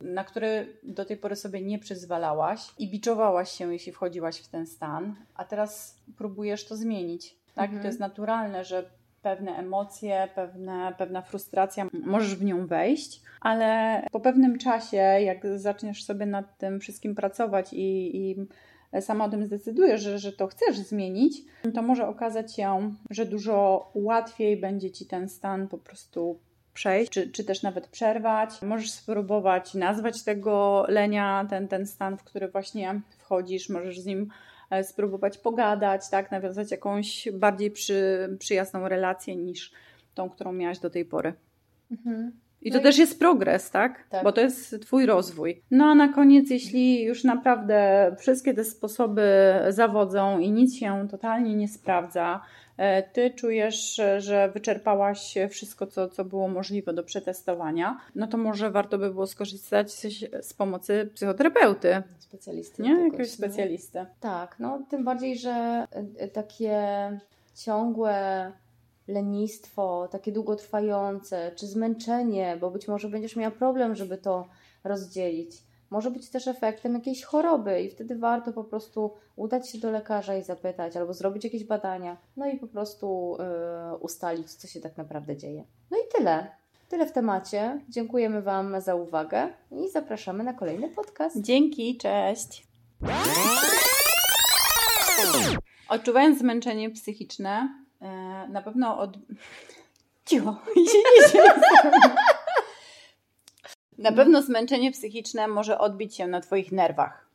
na 0.00 0.24
który 0.24 0.76
do 0.82 1.04
tej 1.04 1.16
pory 1.16 1.36
sobie 1.36 1.62
nie 1.62 1.78
przyzwalałaś 1.78 2.74
i 2.78 2.90
biczowałaś 2.90 3.50
się, 3.50 3.72
jeśli 3.72 3.92
wchodziłaś 3.92 4.36
w 4.38 4.48
ten 4.48 4.66
stan, 4.66 5.16
a 5.34 5.44
teraz 5.44 5.98
próbujesz 6.16 6.64
to 6.64 6.76
zmienić. 6.76 7.36
Tak? 7.54 7.64
Mhm. 7.64 7.82
To 7.82 7.86
jest 7.86 8.00
naturalne, 8.00 8.64
że 8.64 8.90
pewne 9.28 9.56
emocje, 9.56 10.28
pewne, 10.34 10.94
pewna 10.98 11.22
frustracja, 11.22 11.86
możesz 11.92 12.36
w 12.36 12.44
nią 12.44 12.66
wejść, 12.66 13.22
ale 13.40 14.02
po 14.12 14.20
pewnym 14.20 14.58
czasie, 14.58 14.96
jak 14.96 15.46
zaczniesz 15.56 16.04
sobie 16.04 16.26
nad 16.26 16.58
tym 16.58 16.80
wszystkim 16.80 17.14
pracować 17.14 17.72
i, 17.72 18.16
i 18.16 18.36
sama 19.00 19.24
o 19.24 19.28
tym 19.28 19.46
zdecydujesz, 19.46 20.00
że, 20.00 20.18
że 20.18 20.32
to 20.32 20.46
chcesz 20.46 20.78
zmienić, 20.78 21.42
to 21.74 21.82
może 21.82 22.08
okazać 22.08 22.54
się, 22.54 22.94
że 23.10 23.26
dużo 23.26 23.90
łatwiej 23.94 24.56
będzie 24.56 24.90
ci 24.90 25.06
ten 25.06 25.28
stan 25.28 25.68
po 25.68 25.78
prostu 25.78 26.38
przejść, 26.74 27.12
czy, 27.12 27.30
czy 27.30 27.44
też 27.44 27.62
nawet 27.62 27.88
przerwać. 27.88 28.62
Możesz 28.62 28.90
spróbować 28.90 29.74
nazwać 29.74 30.22
tego 30.22 30.84
lenia, 30.88 31.46
ten, 31.50 31.68
ten 31.68 31.86
stan, 31.86 32.16
w 32.16 32.24
który 32.24 32.48
właśnie 32.48 33.00
wchodzisz, 33.18 33.68
możesz 33.68 34.00
z 34.00 34.06
nim 34.06 34.30
spróbować 34.82 35.38
pogadać, 35.38 36.10
tak, 36.10 36.30
nawiązać 36.30 36.70
jakąś 36.70 37.28
bardziej 37.32 37.70
przy, 37.70 38.28
przyjazną 38.38 38.88
relację 38.88 39.36
niż 39.36 39.72
tą, 40.14 40.30
którą 40.30 40.52
miałaś 40.52 40.78
do 40.78 40.90
tej 40.90 41.04
pory. 41.04 41.32
Mhm. 41.90 42.32
I 42.62 42.70
to 42.70 42.76
No 42.76 42.80
i- 42.80 42.84
też 42.84 42.98
jest 42.98 43.18
progres, 43.18 43.70
tak? 43.70 44.04
Tak. 44.10 44.24
Bo 44.24 44.32
to 44.32 44.40
jest 44.40 44.82
Twój 44.82 45.06
rozwój. 45.06 45.62
No 45.70 45.84
a 45.84 45.94
na 45.94 46.08
koniec, 46.12 46.50
jeśli 46.50 47.02
już 47.02 47.24
naprawdę 47.24 48.10
wszystkie 48.18 48.54
te 48.54 48.64
sposoby 48.64 49.30
zawodzą 49.68 50.38
i 50.38 50.50
nic 50.50 50.76
się 50.76 51.08
totalnie 51.10 51.54
nie 51.54 51.68
sprawdza, 51.68 52.40
e, 52.40 52.40
Ty 53.12 53.30
czujesz, 53.30 53.98
e, 53.98 54.20
że 54.20 54.48
wyczerpałaś 54.48 55.34
wszystko, 55.50 55.86
co, 55.86 56.08
co 56.08 56.24
było 56.24 56.48
możliwe 56.48 56.92
do 56.92 57.02
przetestowania, 57.02 58.00
no 58.14 58.26
to 58.26 58.38
może 58.38 58.70
warto 58.70 58.98
by 58.98 59.10
było 59.10 59.26
skorzystać 59.26 59.92
z, 59.92 60.06
z 60.46 60.54
pomocy 60.54 61.10
psychoterapeuty, 61.14 62.02
Specjalisty. 62.18 62.82
nie? 62.82 62.88
jakiegoś, 62.88 63.12
Jakiegoś 63.12 63.30
specjalisty. 63.30 64.06
Tak, 64.20 64.56
no 64.58 64.82
tym 64.90 65.04
bardziej, 65.04 65.38
że 65.38 65.86
y, 66.22 66.28
takie 66.28 66.80
ciągłe 67.54 68.52
lenistwo, 69.08 70.08
takie 70.10 70.32
długotrwające, 70.32 71.52
czy 71.56 71.66
zmęczenie, 71.66 72.56
bo 72.60 72.70
być 72.70 72.88
może 72.88 73.08
będziesz 73.08 73.36
miała 73.36 73.50
problem, 73.50 73.94
żeby 73.94 74.18
to 74.18 74.48
rozdzielić. 74.84 75.67
Może 75.90 76.10
być 76.10 76.30
też 76.30 76.48
efektem 76.48 76.94
jakiejś 76.94 77.24
choroby 77.24 77.82
i 77.82 77.90
wtedy 77.90 78.16
warto 78.16 78.52
po 78.52 78.64
prostu 78.64 79.14
udać 79.36 79.70
się 79.70 79.78
do 79.78 79.90
lekarza 79.90 80.36
i 80.36 80.42
zapytać, 80.42 80.96
albo 80.96 81.14
zrobić 81.14 81.44
jakieś 81.44 81.64
badania, 81.64 82.16
no 82.36 82.46
i 82.46 82.56
po 82.56 82.66
prostu 82.66 83.36
y, 83.94 83.96
ustalić, 83.96 84.54
co 84.54 84.68
się 84.68 84.80
tak 84.80 84.96
naprawdę 84.96 85.36
dzieje. 85.36 85.64
No 85.90 85.98
i 85.98 86.16
tyle. 86.16 86.46
Tyle 86.88 87.06
w 87.06 87.12
temacie. 87.12 87.80
Dziękujemy 87.88 88.42
Wam 88.42 88.80
za 88.80 88.94
uwagę 88.94 89.48
i 89.70 89.90
zapraszamy 89.90 90.44
na 90.44 90.52
kolejny 90.52 90.88
podcast. 90.88 91.40
Dzięki, 91.40 91.96
cześć. 91.96 92.66
Odczuwając 95.88 96.38
zmęczenie 96.38 96.90
psychiczne, 96.90 97.68
e, 98.00 98.06
na 98.48 98.62
pewno 98.62 98.98
od... 98.98 99.18
Cicho, 100.28 100.56
się 101.32 101.38
nie 101.38 102.37
Na 103.98 104.12
pewno 104.12 104.42
zmęczenie 104.42 104.92
psychiczne 104.92 105.48
może 105.48 105.78
odbić 105.78 106.16
się 106.16 106.26
na 106.26 106.40
Twoich 106.40 106.72
nerwach. 106.72 107.28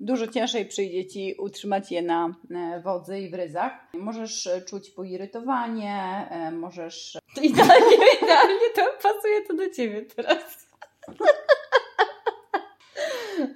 Dużo 0.00 0.26
ciężej 0.26 0.66
przyjdzie 0.66 1.06
Ci 1.06 1.34
utrzymać 1.38 1.92
je 1.92 2.02
na 2.02 2.34
e, 2.50 2.80
wodzy 2.80 3.20
i 3.20 3.30
w 3.30 3.34
ryzach. 3.34 3.72
Możesz 3.94 4.46
e, 4.46 4.62
czuć 4.62 4.90
poirytowanie, 4.90 6.26
e, 6.30 6.50
możesz 6.50 7.18
Idealnie, 7.42 7.96
idealnie 8.22 8.70
to 8.74 8.82
pasuje 9.02 9.42
to 9.48 9.54
do 9.54 9.70
ciebie 9.70 10.02
teraz. 10.02 10.66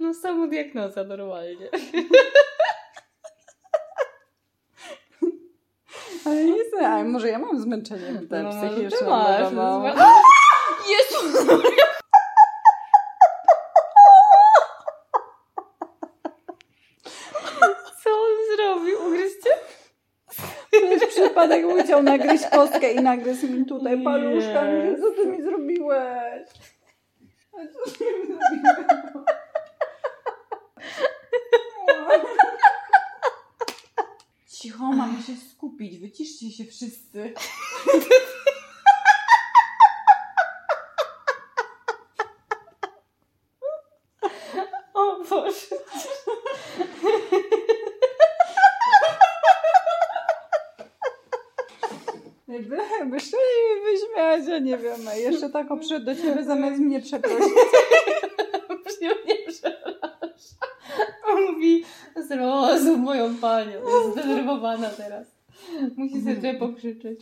No 0.01 0.15
samą 0.15 0.49
diagnoza 0.51 1.05
normalnie. 1.05 1.69
Ale 6.27 6.45
nie 6.45 6.65
znam, 6.71 7.11
może 7.11 7.29
ja 7.29 7.39
mam 7.39 7.61
zmęczenie 7.61 8.21
No, 8.31 8.51
psychiczne. 8.51 9.09
masz, 9.09 9.53
no, 9.53 9.85
Jezu! 10.91 11.39
Co 18.05 18.11
on 18.11 18.57
zrobił? 18.57 19.07
Ugryźcie? 19.07 19.51
To 20.71 20.77
jest 20.77 21.19
przypadek, 21.49 21.85
chciał 21.85 22.03
nagryźć 22.03 22.47
kostkę 22.47 22.93
i 22.93 23.01
nagryzł 23.01 23.49
mi 23.49 23.67
tutaj 23.67 24.05
paluszka. 24.05 24.65
Mówię, 24.65 24.93
Yes. 24.93 25.01
Co 25.01 25.11
ty 25.11 25.27
mi 25.27 25.43
zrobiłeś? 25.43 26.49
A 27.53 27.57
co 27.57 27.91
ty 27.99 28.05
mi 28.05 28.27
zrobiłeś? 28.27 28.91
Cicho, 34.49 34.85
mamy 34.93 35.23
się 35.23 35.33
skupić. 35.51 35.99
Wyciszcie 35.99 36.51
się 36.51 36.65
wszyscy. 36.65 37.35
O 44.95 45.25
Boże. 45.31 45.77
Jakby, 52.49 52.77
jakby 52.99 53.21
szczerze 53.21 53.37
mi 53.37 53.83
wyśmiać, 53.85 54.47
ja 54.49 54.59
nie 54.59 54.79
wiem. 54.79 55.01
Tak 55.71 55.81
przyszedł 55.81 56.07
do 56.07 56.15
ciebie 56.15 56.45
zamiast 56.45 56.81
mnie 56.81 57.01
przeprosić. 57.01 57.41
Mnie 59.01 59.15
nie 59.27 59.53
przeraża. 59.53 60.57
On 61.27 61.53
mówi, 61.53 61.85
zrozum 62.17 63.01
moją 63.01 63.37
panią. 63.37 63.71
Jest 63.73 64.13
zdenerwowana 64.13 64.91
teraz. 64.91 65.27
Musi 65.97 66.23
sobie 66.23 66.37
trochę 66.37 66.59
pokrzyczeć. 66.59 67.21